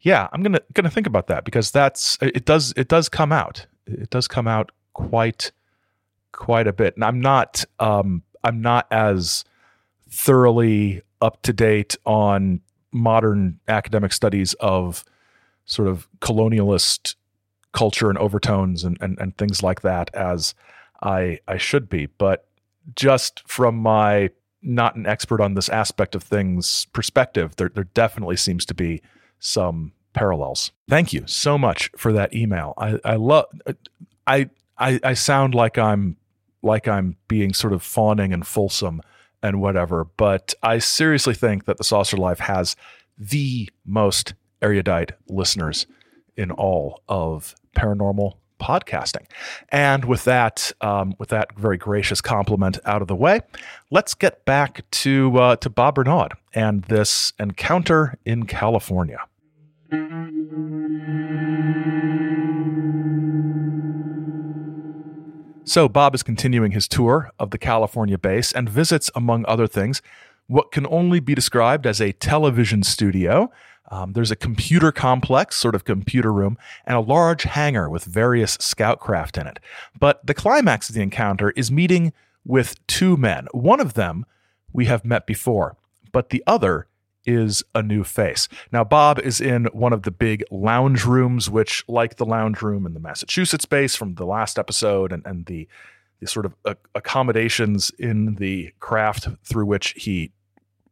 [0.00, 3.66] yeah, I'm gonna gonna think about that because that's it does it does come out.
[3.86, 5.52] It does come out quite
[6.32, 6.94] quite a bit.
[6.94, 9.44] And I'm not um I'm not as
[10.10, 12.60] thoroughly up to date on
[12.92, 15.04] modern academic studies of
[15.66, 17.14] sort of colonialist
[17.72, 20.54] culture and overtones and, and, and things like that as
[21.02, 22.06] I I should be.
[22.06, 22.48] But
[22.96, 24.30] just from my
[24.62, 29.02] not an expert on this aspect of things perspective, there there definitely seems to be
[29.38, 30.72] some parallels.
[30.88, 32.74] Thank you so much for that email.
[32.78, 33.46] I, I love
[34.26, 36.16] I, I I sound like I'm
[36.62, 39.00] like I'm being sort of fawning and fulsome
[39.42, 42.74] and whatever, but I seriously think that the Saucer Life has
[43.16, 45.86] the most erudite listeners
[46.36, 49.26] in all of paranormal podcasting.
[49.70, 53.40] And with that, um, with that very gracious compliment out of the way,
[53.90, 59.20] let's get back to uh, to Bob Renaud and this encounter in California.
[65.68, 70.00] So, Bob is continuing his tour of the California base and visits, among other things,
[70.46, 73.52] what can only be described as a television studio.
[73.90, 76.56] Um, there's a computer complex, sort of computer room,
[76.86, 79.58] and a large hangar with various scout craft in it.
[80.00, 82.14] But the climax of the encounter is meeting
[82.46, 83.46] with two men.
[83.52, 84.24] One of them
[84.72, 85.76] we have met before,
[86.12, 86.86] but the other
[87.24, 88.48] is a new face.
[88.72, 92.86] Now, Bob is in one of the big lounge rooms, which, like the lounge room
[92.86, 95.68] in the Massachusetts base from the last episode and, and the,
[96.20, 96.54] the sort of
[96.94, 100.32] accommodations in the craft through which he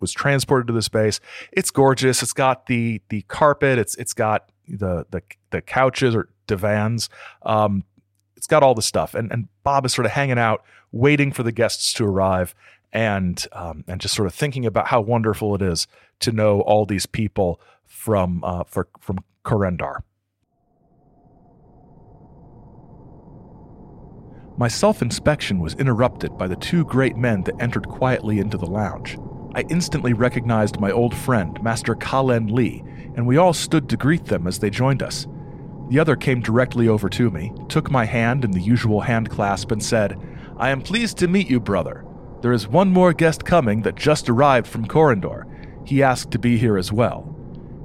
[0.00, 1.20] was transported to the space.
[1.52, 2.22] It's gorgeous.
[2.22, 3.78] It's got the the carpet.
[3.78, 7.08] It's it's got the the the couches or divans.
[7.42, 7.84] Um,
[8.36, 10.62] it's got all the stuff, and and Bob is sort of hanging out,
[10.92, 12.54] waiting for the guests to arrive,
[12.92, 15.86] and um, and just sort of thinking about how wonderful it is
[16.20, 20.02] to know all these people from uh, for, from Korendor.
[24.58, 28.66] My self inspection was interrupted by the two great men that entered quietly into the
[28.66, 29.18] lounge.
[29.54, 32.82] I instantly recognized my old friend, Master Kalen Lee,
[33.16, 35.26] and we all stood to greet them as they joined us.
[35.88, 39.70] The other came directly over to me, took my hand in the usual hand clasp,
[39.70, 40.18] and said,
[40.58, 42.04] I am pleased to meet you, brother.
[42.40, 45.44] There is one more guest coming that just arrived from Korendor,
[45.86, 47.34] he asked to be here as well.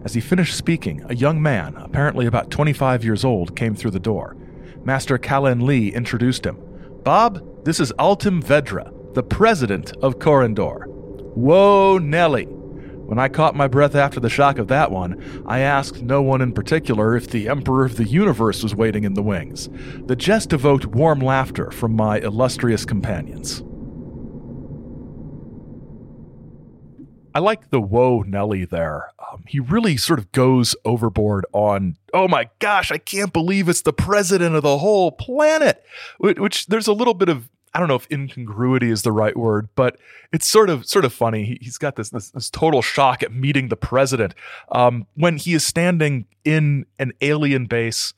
[0.04, 3.99] As he finished speaking, a young man, apparently about 25 years old, came through the
[3.99, 4.36] door.
[4.84, 6.58] Master Kalen Lee introduced him.
[7.04, 10.88] Bob, this is Altim Vedra, the president of Korendor.
[10.88, 12.45] Whoa, Nelly!
[12.45, 16.41] When I caught my breath after the shock of that one, I asked no one
[16.41, 19.70] in particular if the Emperor of the Universe was waiting in the wings.
[20.06, 23.64] The jest evoked warm laughter from my illustrious companions.
[27.34, 29.11] I like the whoa Nelly there.
[29.32, 33.82] Um, he really sort of goes overboard on, oh my gosh, I can't believe it's
[33.82, 35.84] the president of the whole planet.
[36.17, 39.36] Which, which there's a little bit of I don't know if incongruity is the right
[39.36, 39.97] word, but
[40.34, 41.45] it's sort of sort of funny.
[41.45, 44.36] He, has got this, this, this total shock at meeting the president
[44.73, 48.13] um, when he is standing in an alien base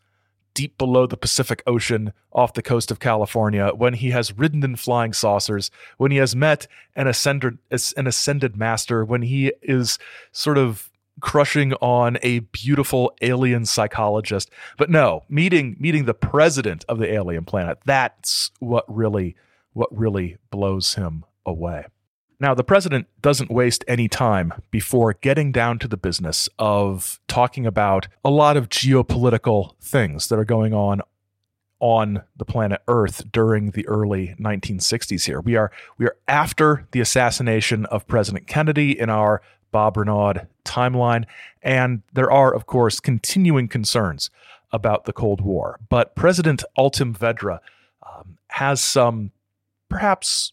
[0.54, 4.76] deep below the Pacific Ocean off the coast of California, when he has ridden in
[4.76, 7.58] flying saucers, when he has met an ascended
[7.97, 9.97] an ascended master, when he is
[10.32, 10.89] sort of
[11.20, 14.49] crushing on a beautiful alien psychologist.
[14.78, 19.36] But no, meeting meeting the president of the alien planet, that's what really
[19.74, 21.86] what really blows him away.
[22.44, 27.66] Now, the president doesn't waste any time before getting down to the business of talking
[27.66, 31.02] about a lot of geopolitical things that are going on
[31.80, 35.39] on the planet Earth during the early 1960s here.
[35.39, 39.41] We are we are after the assassination of President Kennedy in our
[39.72, 41.24] Bob Renaud timeline.
[41.62, 44.30] And there are, of course, continuing concerns
[44.74, 45.80] about the Cold War.
[45.88, 47.60] But President Altim Vedra
[48.06, 49.32] um, has some
[49.88, 50.52] perhaps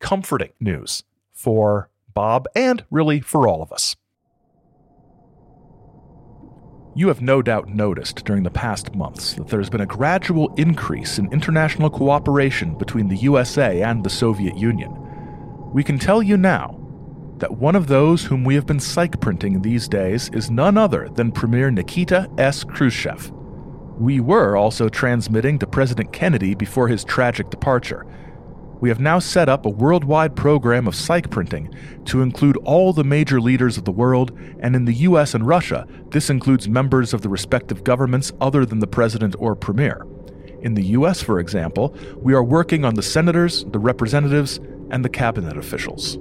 [0.00, 1.02] comforting news
[1.38, 3.94] for Bob and really for all of us.
[6.96, 10.52] You have no doubt noticed during the past months that there has been a gradual
[10.56, 14.92] increase in international cooperation between the USA and the Soviet Union.
[15.72, 16.74] We can tell you now
[17.36, 21.08] that one of those whom we have been psych printing these days is none other
[21.08, 22.64] than Premier Nikita S.
[22.64, 23.30] Khrushchev.
[23.96, 28.06] We were also transmitting to President Kennedy before his tragic departure.
[28.80, 31.74] We have now set up a worldwide program of psych printing
[32.06, 35.86] to include all the major leaders of the world, and in the US and Russia,
[36.10, 40.06] this includes members of the respective governments other than the president or premier.
[40.60, 44.58] In the US, for example, we are working on the senators, the representatives,
[44.90, 46.18] and the cabinet officials.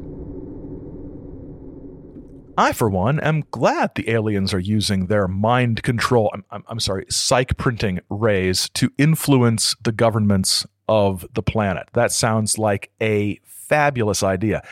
[2.60, 7.06] I, for one, am glad the aliens are using their mind control, I'm, I'm, sorry,
[7.08, 11.90] psych printing rays to influence the governments of the planet.
[11.94, 14.64] That sounds like a fabulous idea.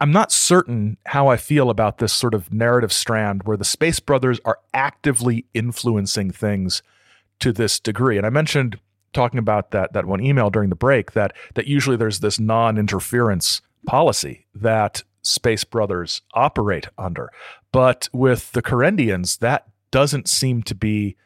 [0.00, 4.00] I'm not certain how I feel about this sort of narrative strand where the Space
[4.00, 6.82] Brothers are actively influencing things
[7.38, 8.16] to this degree.
[8.16, 8.78] And I mentioned
[9.12, 13.60] talking about that that one email during the break that that usually there's this non-interference
[13.86, 17.30] policy that Space Brothers operate under.
[17.70, 21.16] But with the Korendians, that doesn't seem to be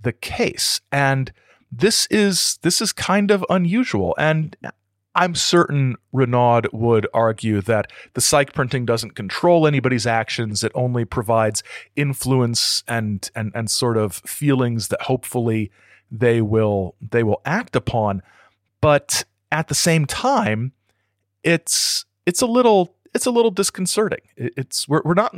[0.00, 0.80] the case.
[0.90, 1.32] And
[1.78, 4.14] this is this is kind of unusual.
[4.18, 4.56] And
[5.14, 10.64] I'm certain Renaud would argue that the psych printing doesn't control anybody's actions.
[10.64, 11.62] It only provides
[11.96, 15.70] influence and and and sort of feelings that hopefully
[16.10, 18.22] they will they will act upon.
[18.80, 20.72] But at the same time,
[21.42, 24.20] it's it's a little it's a little disconcerting.
[24.36, 25.34] It's we're we're not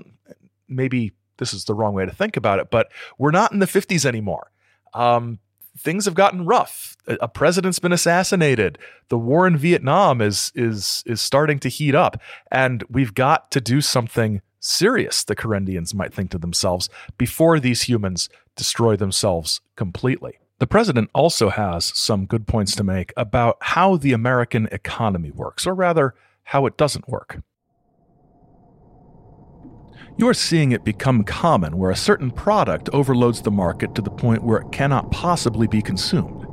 [0.68, 3.66] maybe this is the wrong way to think about it, but we're not in the
[3.66, 4.50] 50s anymore.
[4.94, 5.38] Um,
[5.78, 6.96] things have gotten rough.
[7.06, 8.78] A president's been assassinated.
[9.08, 12.20] The war in Vietnam is is is starting to heat up,
[12.50, 15.22] and we've got to do something serious.
[15.22, 20.38] The Korendians might think to themselves before these humans destroy themselves completely.
[20.58, 25.66] The president also has some good points to make about how the American economy works,
[25.66, 26.14] or rather,
[26.44, 27.42] how it doesn't work.
[30.18, 34.10] You are seeing it become common where a certain product overloads the market to the
[34.10, 36.46] point where it cannot possibly be consumed.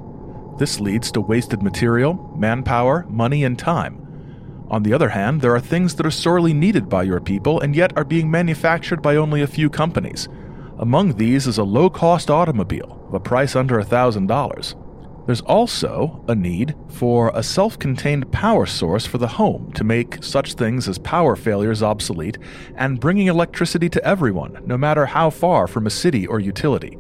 [0.60, 4.66] This leads to wasted material, manpower, money, and time.
[4.70, 7.74] On the other hand, there are things that are sorely needed by your people and
[7.74, 10.28] yet are being manufactured by only a few companies.
[10.78, 14.83] Among these is a low cost automobile of a price under $1,000.
[15.26, 20.22] There's also a need for a self contained power source for the home to make
[20.22, 22.38] such things as power failures obsolete
[22.76, 26.98] and bringing electricity to everyone, no matter how far from a city or utility.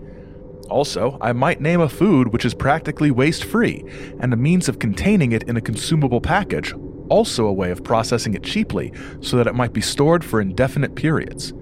[0.69, 3.84] Also, I might name a food which is practically waste free
[4.21, 6.74] and a means of containing it in a consumable package,
[7.09, 10.95] also a way of processing it cheaply so that it might be stored for indefinite
[10.95, 11.53] periods.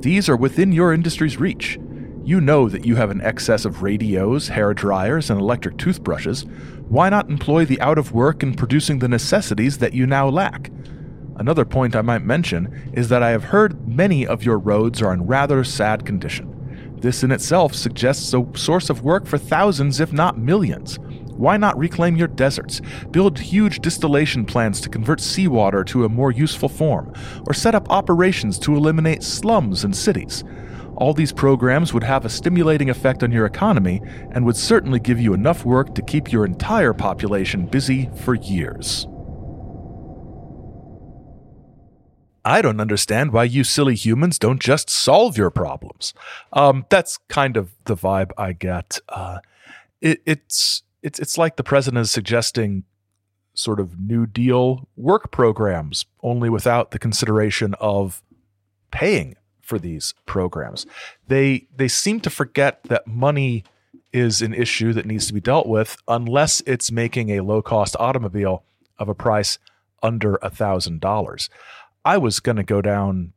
[0.00, 1.78] These are within your industry's reach
[2.28, 6.44] you know that you have an excess of radios, hair dryers, and electric toothbrushes.
[6.86, 10.70] Why not employ the out of work in producing the necessities that you now lack?
[11.36, 15.14] Another point I might mention is that I have heard many of your roads are
[15.14, 16.96] in rather sad condition.
[17.00, 20.98] This in itself suggests a source of work for thousands, if not millions.
[21.34, 26.30] Why not reclaim your deserts, build huge distillation plants to convert seawater to a more
[26.30, 27.10] useful form,
[27.46, 30.44] or set up operations to eliminate slums in cities?
[30.98, 35.20] All these programs would have a stimulating effect on your economy and would certainly give
[35.20, 39.06] you enough work to keep your entire population busy for years.
[42.44, 46.14] I don't understand why you silly humans don't just solve your problems.
[46.52, 48.98] Um, that's kind of the vibe I get.
[49.08, 49.38] Uh,
[50.00, 52.82] it, it's it's it's like the president is suggesting
[53.54, 58.20] sort of New Deal work programs, only without the consideration of
[58.90, 59.36] paying
[59.68, 60.86] for these programs.
[61.28, 63.64] They they seem to forget that money
[64.12, 67.94] is an issue that needs to be dealt with unless it's making a low cost
[68.00, 68.64] automobile
[68.98, 69.58] of a price
[70.02, 71.50] under a thousand dollars.
[72.04, 73.34] I was going to go down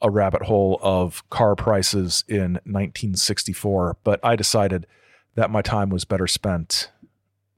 [0.00, 4.86] a rabbit hole of car prices in 1964, but I decided
[5.34, 6.90] that my time was better spent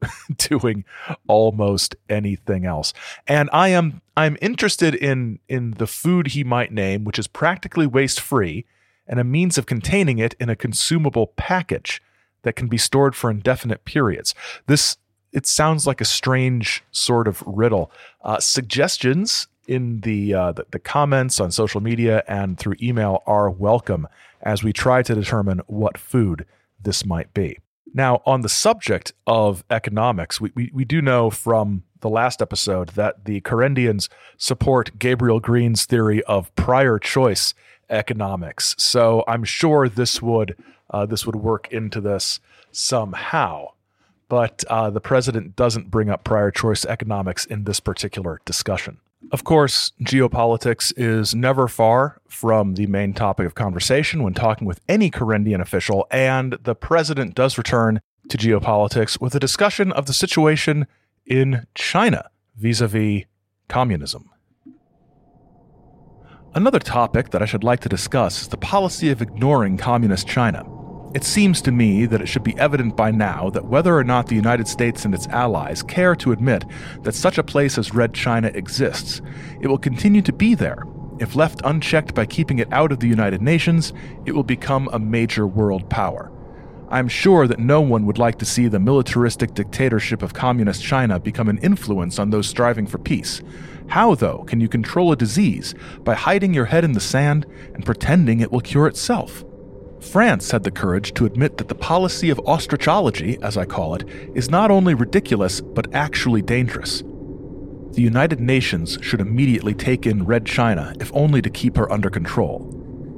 [0.36, 0.84] doing
[1.26, 2.92] almost anything else.
[3.26, 7.86] And I am I'm interested in in the food he might name, which is practically
[7.86, 8.64] waste free
[9.06, 12.02] and a means of containing it in a consumable package
[12.42, 14.34] that can be stored for indefinite periods.
[14.66, 14.96] This
[15.32, 17.90] it sounds like a strange sort of riddle.
[18.22, 23.50] Uh, suggestions in the, uh, the the comments on social media and through email are
[23.50, 24.08] welcome
[24.42, 26.46] as we try to determine what food
[26.82, 27.58] this might be.
[27.94, 32.90] Now, on the subject of economics, we, we, we do know from the last episode
[32.90, 37.54] that the Korendians support Gabriel Green's theory of prior choice
[37.90, 38.74] economics.
[38.78, 40.56] So I'm sure this would
[40.90, 42.40] uh, this would work into this
[42.72, 43.68] somehow.
[44.28, 48.98] But uh, the president doesn't bring up prior choice economics in this particular discussion.
[49.32, 54.80] Of course, geopolitics is never far from the main topic of conversation when talking with
[54.88, 60.12] any Korendian official, and the president does return to geopolitics with a discussion of the
[60.12, 60.86] situation
[61.26, 63.24] in China vis a vis
[63.68, 64.30] communism.
[66.54, 70.77] Another topic that I should like to discuss is the policy of ignoring communist China.
[71.14, 74.26] It seems to me that it should be evident by now that whether or not
[74.26, 76.66] the United States and its allies care to admit
[77.02, 79.22] that such a place as Red China exists,
[79.62, 80.84] it will continue to be there.
[81.18, 83.94] If left unchecked by keeping it out of the United Nations,
[84.26, 86.30] it will become a major world power.
[86.90, 91.18] I'm sure that no one would like to see the militaristic dictatorship of Communist China
[91.18, 93.40] become an influence on those striving for peace.
[93.88, 97.84] How, though, can you control a disease by hiding your head in the sand and
[97.84, 99.42] pretending it will cure itself?
[100.00, 104.04] France had the courage to admit that the policy of ostrichology, as I call it,
[104.34, 107.02] is not only ridiculous, but actually dangerous.
[107.92, 112.10] The United Nations should immediately take in Red China, if only to keep her under
[112.10, 112.74] control.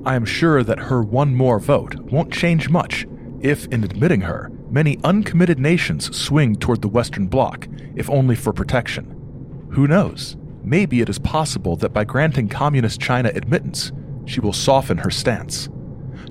[0.06, 3.06] I am sure that her one more vote won't change much
[3.40, 8.52] if, in admitting her, many uncommitted nations swing toward the Western Bloc, if only for
[8.52, 9.68] protection.
[9.72, 10.36] Who knows?
[10.62, 13.92] Maybe it is possible that by granting Communist China admittance,
[14.24, 15.68] she will soften her stance.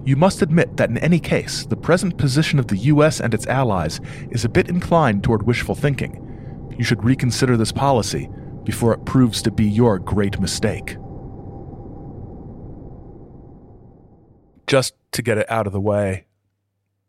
[0.05, 3.47] You must admit that in any case, the present position of the US and its
[3.47, 3.99] allies
[4.31, 6.25] is a bit inclined toward wishful thinking.
[6.77, 8.29] You should reconsider this policy
[8.63, 10.95] before it proves to be your great mistake.
[14.67, 16.25] Just to get it out of the way,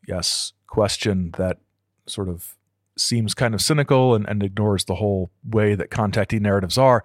[0.08, 1.58] yes, question that
[2.06, 2.56] sort of
[2.96, 7.04] seems kind of cynical and, and ignores the whole way that contactee narratives are,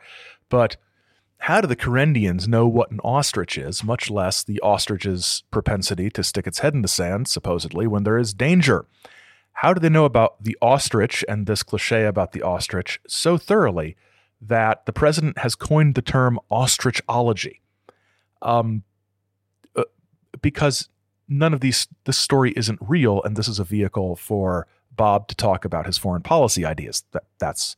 [0.49, 0.77] but
[1.39, 6.23] how do the Korendians know what an ostrich is, much less the ostrich's propensity to
[6.23, 8.85] stick its head in the sand, supposedly, when there is danger?
[9.53, 13.95] How do they know about the ostrich and this cliche about the ostrich so thoroughly
[14.41, 17.59] that the president has coined the term ostrichology?
[18.41, 18.83] Um,
[19.75, 19.83] uh,
[20.41, 20.89] because
[21.27, 25.35] none of these, this story isn't real, and this is a vehicle for Bob to
[25.35, 27.03] talk about his foreign policy ideas.
[27.11, 27.75] That, that's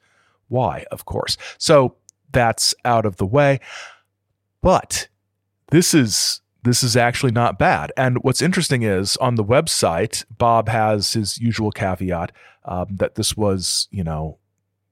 [0.48, 1.38] why, of course.
[1.58, 1.96] So
[2.32, 3.60] that's out of the way.
[4.62, 5.08] But
[5.72, 7.94] this is this is actually not bad.
[7.96, 12.32] And what's interesting is on the website, Bob has his usual caveat
[12.66, 14.38] um, that this was, you know,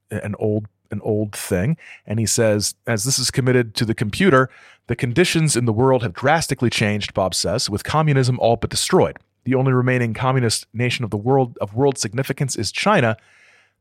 [0.10, 1.78] an old an old thing.
[2.06, 4.50] And he says, as this is committed to the computer,
[4.88, 9.18] the conditions in the world have drastically changed, Bob says, with communism all but destroyed.
[9.46, 13.18] The only remaining communist nation of the world of world significance is China,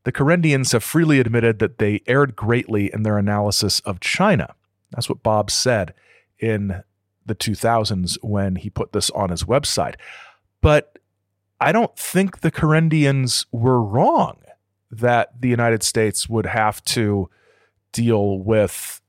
[0.05, 4.55] the Korendians have freely admitted that they erred greatly in their analysis of China.
[4.91, 5.93] That's what Bob said
[6.39, 6.83] in
[7.25, 9.95] the 2000s when he put this on his website.
[10.61, 10.99] But
[11.59, 14.37] I don't think the Korendians were wrong
[14.91, 17.29] that the United States would have to
[17.91, 19.01] deal with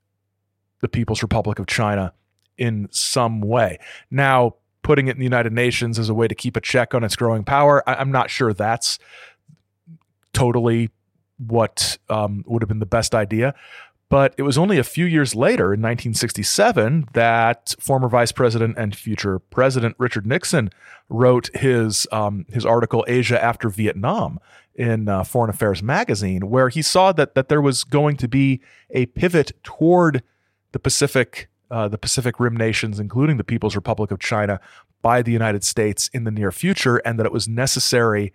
[0.80, 2.14] the People's Republic of China
[2.56, 3.78] in some way.
[4.10, 7.04] Now, putting it in the United Nations as a way to keep a check on
[7.04, 8.98] its growing power, I- am not sure that's
[10.36, 10.90] totally
[11.38, 13.54] what um, would have been the best idea.
[14.08, 18.94] But it was only a few years later, in 1967, that former Vice President and
[18.94, 20.70] future President Richard Nixon
[21.08, 24.38] wrote his um, his article "Asia After Vietnam"
[24.76, 28.60] in uh, Foreign Affairs magazine, where he saw that that there was going to be
[28.90, 30.22] a pivot toward
[30.70, 34.60] the Pacific uh, the Pacific Rim nations, including the People's Republic of China,
[35.02, 38.32] by the United States in the near future, and that it was necessary,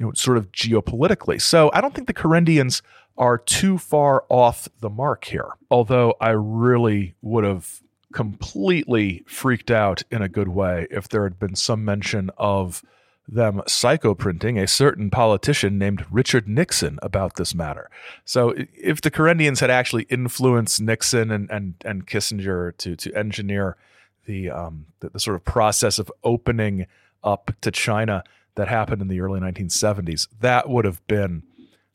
[0.00, 1.40] you know, sort of geopolitically.
[1.40, 2.80] So I don't think the Korendians
[3.18, 5.50] are too far off the mark here.
[5.70, 7.82] Although I really would have
[8.14, 12.82] completely freaked out in a good way if there had been some mention of
[13.28, 17.90] them psychoprinting a certain politician named Richard Nixon about this matter.
[18.24, 23.76] So if the Korendians had actually influenced Nixon and and, and Kissinger to to engineer
[24.24, 26.86] the, um, the the sort of process of opening
[27.22, 28.24] up to China
[28.56, 31.42] that happened in the early 1970s, that would have been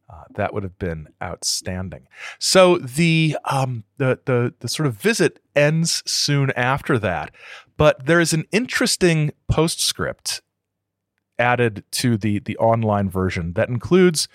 [0.07, 2.07] uh, that would have been outstanding.
[2.37, 7.31] So the um, the the the sort of visit ends soon after that,
[7.75, 10.41] but there is an interesting postscript
[11.39, 14.27] added to the the online version that includes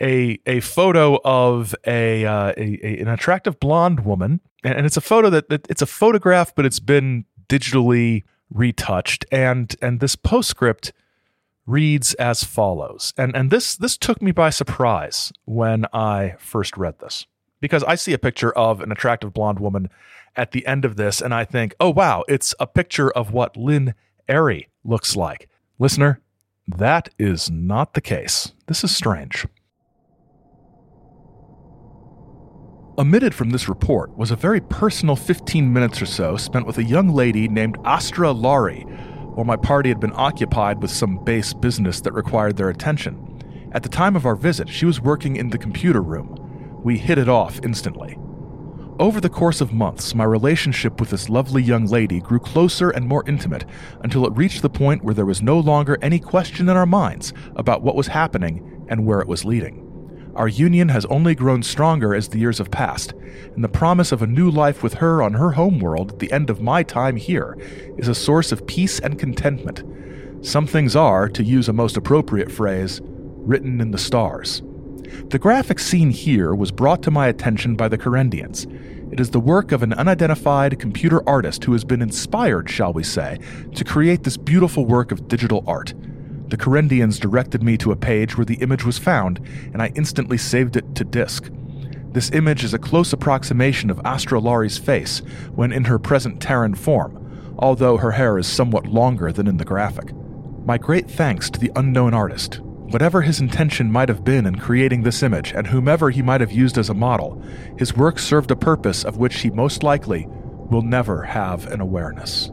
[0.00, 4.96] a a photo of a, uh, a, a an attractive blonde woman, and, and it's
[4.96, 10.16] a photo that, that it's a photograph, but it's been digitally retouched, and and this
[10.16, 10.92] postscript
[11.66, 13.12] reads as follows.
[13.16, 17.26] And and this this took me by surprise when I first read this.
[17.60, 19.88] Because I see a picture of an attractive blonde woman
[20.34, 23.56] at the end of this and I think, "Oh wow, it's a picture of what
[23.56, 23.94] Lynn
[24.28, 25.48] Airy looks like."
[25.78, 26.20] Listener,
[26.66, 28.52] that is not the case.
[28.66, 29.46] This is strange.
[32.98, 36.84] Omitted from this report was a very personal 15 minutes or so spent with a
[36.84, 38.86] young lady named Astra Laurie,
[39.34, 43.70] while my party had been occupied with some base business that required their attention.
[43.72, 46.38] At the time of our visit, she was working in the computer room.
[46.82, 48.18] We hit it off instantly.
[48.98, 53.08] Over the course of months, my relationship with this lovely young lady grew closer and
[53.08, 53.64] more intimate
[54.02, 57.32] until it reached the point where there was no longer any question in our minds
[57.56, 59.81] about what was happening and where it was leading.
[60.34, 63.12] Our union has only grown stronger as the years have passed,
[63.54, 66.32] and the promise of a new life with her on her home world at the
[66.32, 67.58] end of my time here
[67.98, 69.82] is a source of peace and contentment.
[70.44, 74.62] Some things are, to use a most appropriate phrase, written in the stars.
[75.28, 78.66] The graphic seen here was brought to my attention by the Korendians.
[79.12, 83.02] It is the work of an unidentified computer artist who has been inspired, shall we
[83.02, 83.38] say,
[83.74, 85.92] to create this beautiful work of digital art.
[86.52, 89.40] The Korendians directed me to a page where the image was found,
[89.72, 91.50] and I instantly saved it to disk.
[92.10, 95.20] This image is a close approximation of Astra Laurie's face
[95.54, 99.64] when in her present Terran form, although her hair is somewhat longer than in the
[99.64, 100.12] graphic.
[100.66, 105.04] My great thanks to the unknown artist, Whatever his intention might have been in creating
[105.04, 107.42] this image, and whomever he might have used as a model,
[107.78, 112.50] his work served a purpose of which he most likely will never have an awareness.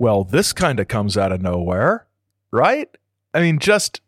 [0.00, 2.06] Well, this kind of comes out of nowhere,
[2.50, 2.88] right?
[3.34, 4.00] I mean, just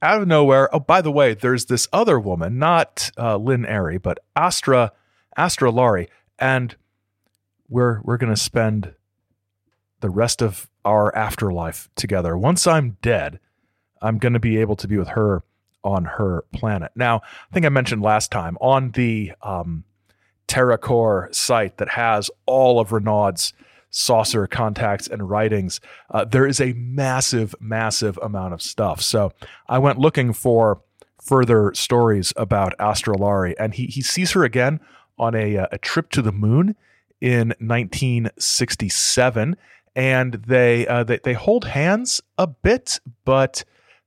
[0.00, 0.72] out of nowhere.
[0.72, 4.92] Oh, by the way, there's this other woman, not uh, Lin-Erri, but Astra
[5.36, 6.08] Astra Laurie,
[6.38, 6.76] and
[7.68, 8.94] we're we're gonna spend
[9.98, 12.38] the rest of our afterlife together.
[12.38, 13.40] Once I'm dead,
[14.00, 15.42] I'm going to be able to be with her
[15.82, 16.92] on her planet.
[16.94, 19.82] Now, I think I mentioned last time on the um,
[20.46, 23.52] TerraCore site that has all of Renaud's
[23.94, 25.80] saucer contacts and writings,
[26.10, 29.00] uh, there is a massive, massive amount of stuff.
[29.00, 29.32] So
[29.68, 30.80] I went looking for
[31.22, 34.80] further stories about Astra Laurie, and he, he sees her again
[35.18, 36.74] on a, uh, a trip to the moon
[37.20, 39.56] in 1967
[39.96, 43.64] and they uh, they they hold hands a bit, but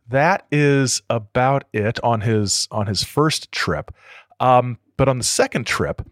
[0.09, 3.93] that is about it on his on his first trip.
[4.39, 6.05] Um, but on the second trip,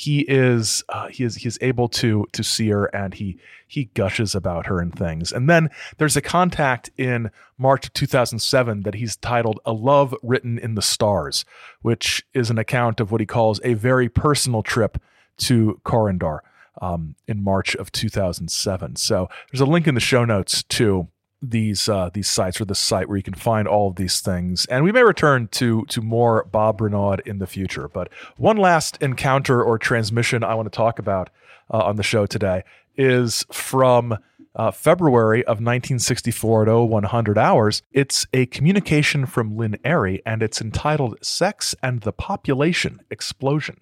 [0.00, 3.38] he is uh, he is he is able to to see her and he
[3.68, 5.30] he gushes about her and things.
[5.30, 10.58] And then there's a contact in March of 2007 that he's titled "A Love Written
[10.58, 11.44] in the Stars,"
[11.82, 14.96] which is an account of what he calls a very personal trip
[15.36, 16.38] to Korendor
[16.80, 18.96] um, in March of 2007.
[18.96, 21.08] So there's a link in the show notes to
[21.42, 24.66] these uh, these sites or the site where you can find all of these things.
[24.66, 27.88] And we may return to to more Bob Renaud in the future.
[27.88, 31.30] But one last encounter or transmission I want to talk about
[31.72, 32.62] uh, on the show today
[32.96, 34.18] is from
[34.56, 37.82] uh, February of 1964 at 0100 hours.
[37.92, 43.80] It's a communication from Lin-Erri, and it's entitled "Sex and the Population Explosion."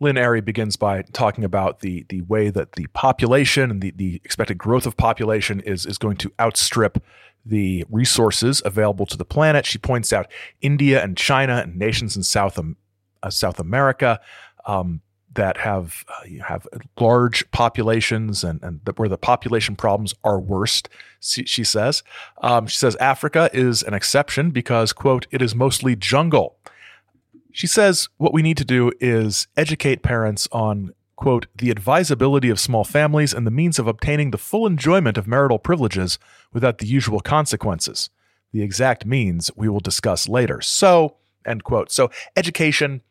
[0.00, 4.58] Lin-Erri begins by talking about the the way that the population and the, the expected
[4.58, 7.02] growth of population is is going to outstrip
[7.44, 9.66] the resources available to the planet.
[9.66, 12.58] She points out India and China and nations in South
[13.22, 14.20] uh, South America
[14.66, 15.00] um,
[15.34, 16.66] that have uh, have
[16.98, 20.88] large populations and, and the, where the population problems are worst.
[21.20, 22.02] She, she says.
[22.42, 26.56] Um, she says Africa is an exception because quote it is mostly jungle.
[27.58, 32.60] She says what we need to do is educate parents on quote, the advisability of
[32.60, 36.20] small families and the means of obtaining the full enjoyment of marital privileges
[36.52, 38.10] without the usual consequences.
[38.52, 40.60] The exact means we will discuss later.
[40.60, 41.90] So, end quote.
[41.90, 43.02] So, education,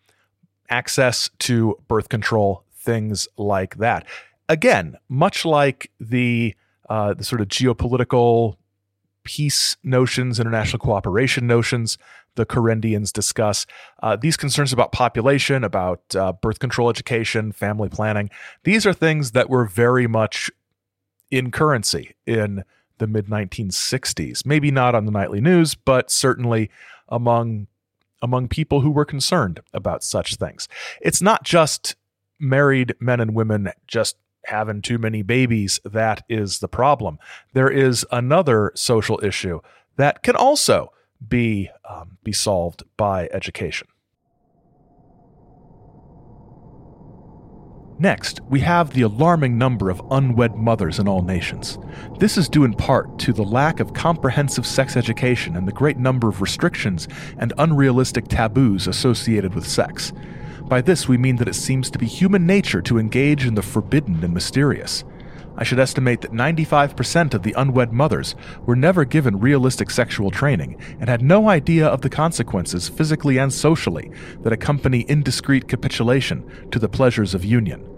[0.70, 4.08] access to birth control, things like that.
[4.48, 6.56] Again, much like the
[6.89, 8.56] uh, the sort of geopolitical
[9.28, 11.97] peace notions, international cooperation notions
[12.36, 13.65] the Korendians discuss.
[14.01, 18.30] Uh, these concerns about population, about uh, birth control education, family planning,
[18.63, 20.49] these are things that were very much
[21.30, 22.63] in currency in
[22.99, 24.45] the mid 1960s.
[24.45, 26.69] Maybe not on the nightly news, but certainly
[27.09, 27.67] among
[28.21, 30.69] among people who were concerned about such things.
[31.01, 31.95] It's not just
[32.39, 34.15] married men and women just
[34.48, 37.20] having too many babies that is the problem.
[37.54, 39.60] There is another social issue
[39.98, 40.91] that can also
[41.26, 43.88] be um, be solved by education.
[48.00, 51.80] Next, we have the alarming number of unwed mothers in all nations.
[52.20, 55.98] This is due in part to the lack of comprehensive sex education and the great
[55.98, 57.08] number of restrictions
[57.39, 60.14] and unrealistic taboos associated with sex.
[60.68, 63.61] By this, we mean that it seems to be human nature to engage in the
[63.61, 65.05] forbidden and mysterious.
[65.55, 70.80] I should estimate that 95% of the unwed mothers were never given realistic sexual training
[70.99, 74.11] and had no idea of the consequences, physically and socially,
[74.41, 77.89] that accompany indiscreet capitulation to the pleasures of union.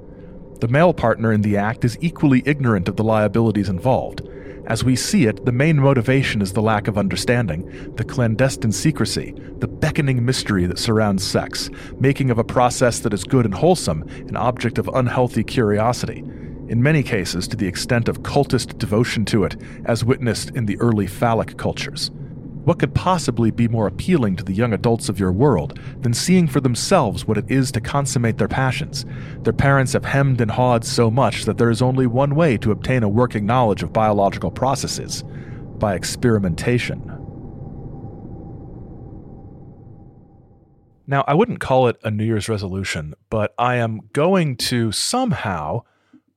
[0.61, 4.21] The male partner in the act is equally ignorant of the liabilities involved.
[4.69, 9.33] As we see it, the main motivation is the lack of understanding, the clandestine secrecy,
[9.57, 14.03] the beckoning mystery that surrounds sex, making of a process that is good and wholesome
[14.27, 16.23] an object of unhealthy curiosity
[16.69, 19.55] in many cases to the extent of cultist devotion to it,
[19.85, 22.11] as witnessed in the early phallic cultures.
[22.65, 26.47] What could possibly be more appealing to the young adults of your world than seeing
[26.47, 29.05] for themselves what it is to consummate their passions?
[29.43, 32.71] Their parents have hemmed and hawed so much that there is only one way to
[32.71, 35.23] obtain a working knowledge of biological processes
[35.79, 37.01] by experimentation.
[41.07, 45.81] Now, I wouldn't call it a New Year's resolution, but I am going to somehow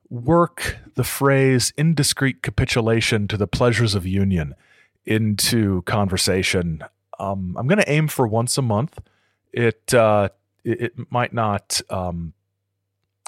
[0.09, 4.55] work the phrase indiscreet capitulation to the pleasures of union
[5.05, 6.83] into conversation.
[7.19, 8.99] Um, I'm going to aim for once a month.
[9.51, 10.29] It uh,
[10.63, 12.33] it, it, might not um,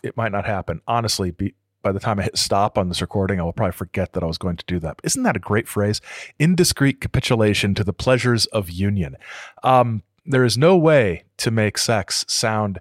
[0.03, 0.81] it might not happen.
[0.87, 4.13] Honestly, be, by the time I hit stop on this recording, I will probably forget
[4.13, 4.99] that I was going to do that.
[5.03, 6.01] Isn't that a great phrase?
[6.39, 9.17] Indiscreet capitulation to the pleasures of union.
[9.63, 12.79] Um, there is no way to make sex sound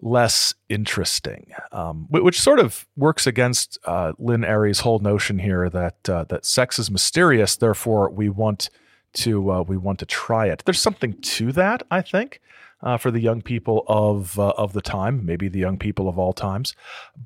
[0.00, 6.24] less interesting, um, which sort of works against uh, Lin-Erri's whole notion here that uh,
[6.24, 8.68] that sex is mysterious, therefore we want
[9.14, 10.62] to uh, we want to try it.
[10.64, 12.40] There's something to that, I think,
[12.82, 16.18] uh, for the young people of uh, of the time, maybe the young people of
[16.18, 16.74] all times,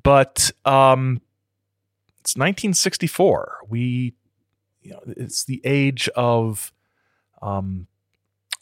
[0.03, 1.21] but um,
[2.21, 3.57] it's 1964.
[3.67, 4.13] We,
[4.81, 6.71] you know, it's the age of
[7.41, 7.87] um,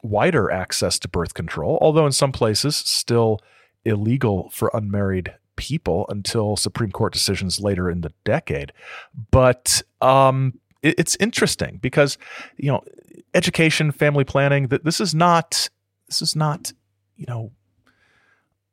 [0.01, 3.39] wider access to birth control, although in some places still
[3.85, 8.71] illegal for unmarried people until Supreme Court decisions later in the decade.
[9.31, 12.17] But um, it, it's interesting because
[12.57, 12.83] you know
[13.33, 14.67] education, family planning.
[14.67, 15.69] That this is not
[16.07, 16.71] this is not
[17.17, 17.51] you know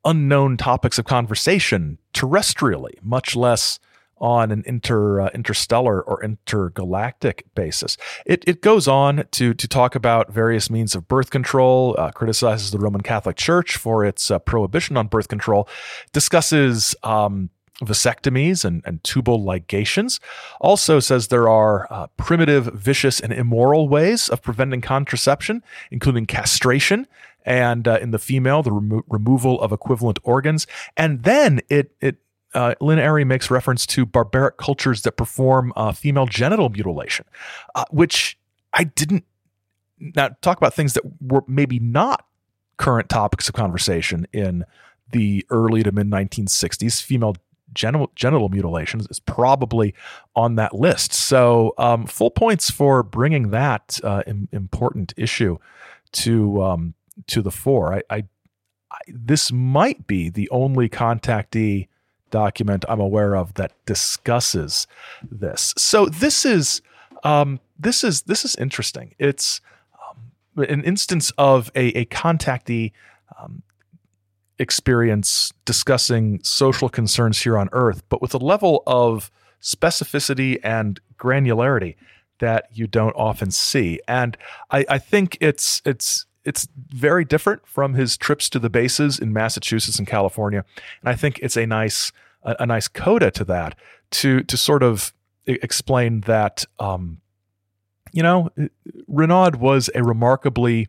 [0.04, 3.78] unknown topics of conversation terrestrially, much less
[4.18, 7.96] on an inter uh, interstellar or intergalactic basis.
[8.24, 12.70] It, it goes on to to talk about various means of birth control, uh, criticizes
[12.70, 15.68] the Roman Catholic Church for its uh, prohibition on birth control,
[16.12, 17.50] discusses um,
[17.80, 20.18] vasectomies and, and, tubal ligations.
[20.60, 27.06] Also says there are uh, primitive, vicious, and immoral ways of preventing contraception, including castration.
[27.44, 32.16] And uh, in the female, the remo- removal of equivalent organs, and then it it
[32.56, 37.26] uh, Lin-Erri makes reference to barbaric cultures that perform uh, female genital mutilation,
[37.74, 38.38] uh, which
[38.72, 39.24] I didn't.
[39.98, 42.26] Now, talk about things that were maybe not
[42.78, 44.64] current topics of conversation in
[45.12, 47.02] the early to mid 1960s.
[47.02, 47.36] Female
[47.74, 49.94] genital, genital mutilations is probably
[50.34, 51.12] on that list.
[51.12, 55.58] So, um, full points for bringing that uh, important issue
[56.12, 56.94] to um,
[57.26, 57.94] to the fore.
[57.94, 58.16] I, I,
[58.90, 61.88] I, this might be the only contactee
[62.30, 64.86] document I'm aware of that discusses
[65.30, 65.74] this.
[65.76, 66.82] So this is
[67.24, 69.14] um, this is this is interesting.
[69.18, 69.60] It's
[70.08, 72.92] um, an instance of a, a contactee
[73.38, 73.62] um,
[74.58, 81.96] experience discussing social concerns here on Earth, but with a level of specificity and granularity
[82.38, 84.00] that you don't often see.
[84.06, 84.36] And
[84.70, 89.32] I, I think it's it's it's very different from his trips to the bases in
[89.32, 90.64] Massachusetts and California.
[91.02, 93.76] And I think it's a nice a, a nice coda to that
[94.12, 95.12] to to sort of
[95.46, 97.20] explain that um,
[98.12, 98.50] you know
[99.06, 100.88] Renaud was a remarkably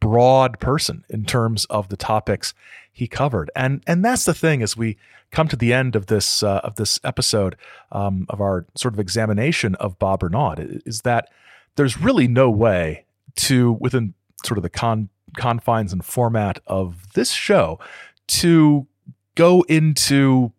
[0.00, 2.52] broad person in terms of the topics
[2.92, 4.98] he covered, and and that's the thing as we
[5.30, 7.56] come to the end of this uh, of this episode
[7.92, 11.30] um, of our sort of examination of Bob Renaud is that
[11.76, 13.04] there's really no way
[13.34, 14.14] to within
[14.44, 17.78] sort of the con- confines and format of this show
[18.28, 18.86] to
[19.34, 20.52] go into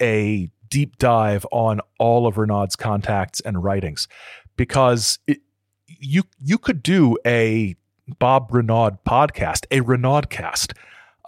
[0.00, 4.08] a deep dive on all of Renaud's contacts and writings
[4.56, 5.38] because it,
[5.86, 7.76] you you could do a
[8.18, 10.74] Bob Renaud podcast, a Renaud cast,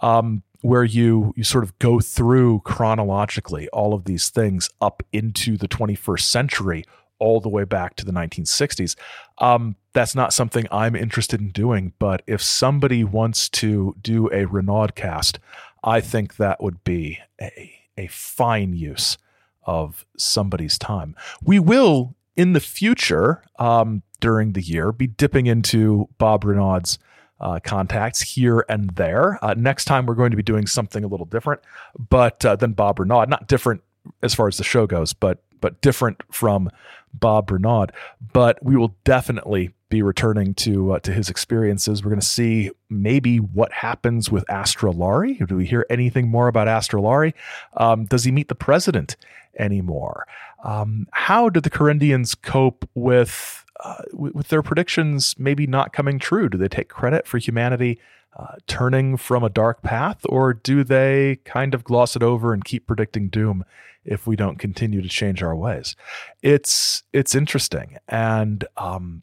[0.01, 5.57] um, where you you sort of go through chronologically all of these things up into
[5.57, 6.85] the 21st century,
[7.19, 8.95] all the way back to the 1960s.
[9.39, 14.45] Um, that's not something I'm interested in doing, but if somebody wants to do a
[14.45, 15.39] Renaud cast,
[15.83, 19.17] I think that would be a a fine use
[19.65, 21.15] of somebody's time.
[21.43, 26.97] We will in the future, um, during the year, be dipping into Bob Renaud's
[27.39, 29.37] uh, contacts here and there.
[29.43, 31.61] Uh, next time, we're going to be doing something a little different,
[32.09, 33.25] but uh, than Bob Renaud.
[33.25, 33.83] Not different
[34.21, 36.69] as far as the show goes, but but different from
[37.13, 37.87] Bob Renaud.
[38.33, 42.03] But we will definitely be returning to uh, to his experiences.
[42.03, 45.47] We're going to see maybe what happens with Astrolari.
[45.47, 47.33] Do we hear anything more about Astrolari?
[47.77, 49.15] Um, does he meet the president
[49.59, 50.25] anymore?
[50.63, 56.49] Um, how do the Korendians cope with, uh, with their predictions maybe not coming true?
[56.49, 57.99] Do they take credit for humanity
[58.37, 62.65] uh, turning from a dark path, or do they kind of gloss it over and
[62.65, 63.63] keep predicting doom
[64.05, 65.95] if we don't continue to change our ways?
[66.41, 69.21] It's it's interesting, and um,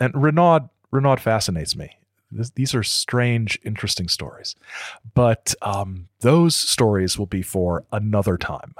[0.00, 1.96] and Renaud Renaud fascinates me.
[2.32, 4.56] This, these are strange, interesting stories,
[5.14, 8.74] but um, those stories will be for another time.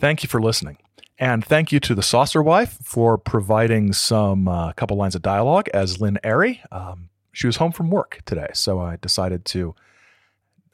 [0.00, 0.78] Thank you for listening.
[1.18, 5.68] And thank you to the Saucer Wife for providing some uh, couple lines of dialogue
[5.74, 6.60] as Lin-Erri.
[6.70, 9.74] Um, she was home from work today, so I decided to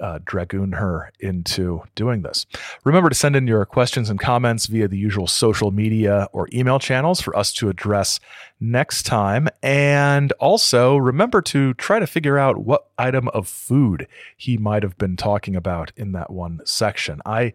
[0.01, 2.47] uh, dragoon her into doing this.
[2.85, 6.79] Remember to send in your questions and comments via the usual social media or email
[6.79, 8.21] channels for us to address
[8.61, 9.49] next time.
[9.63, 14.99] And also remember to try to figure out what item of food he might have
[14.99, 17.21] been talking about in that one section.
[17.25, 17.53] I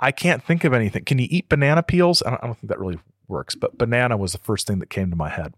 [0.00, 1.04] I can't think of anything.
[1.04, 2.22] Can you eat banana peels?
[2.22, 4.90] I don't, I don't think that really works, but banana was the first thing that
[4.90, 5.54] came to my head.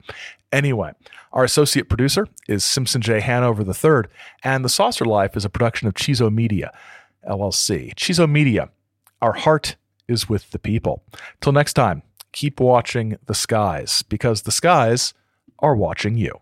[0.53, 0.93] Anyway,
[1.33, 3.21] our associate producer is Simpson J.
[3.21, 4.11] Hanover III,
[4.43, 6.73] and The Saucer Life is a production of Chizo Media,
[7.29, 7.95] LLC.
[7.95, 8.71] Chizo Media,
[9.23, 9.77] our heart
[10.09, 11.03] is with the people.
[11.41, 12.03] Till next time,
[12.33, 15.15] keep watching the skies because the skies
[15.61, 16.41] are watching you.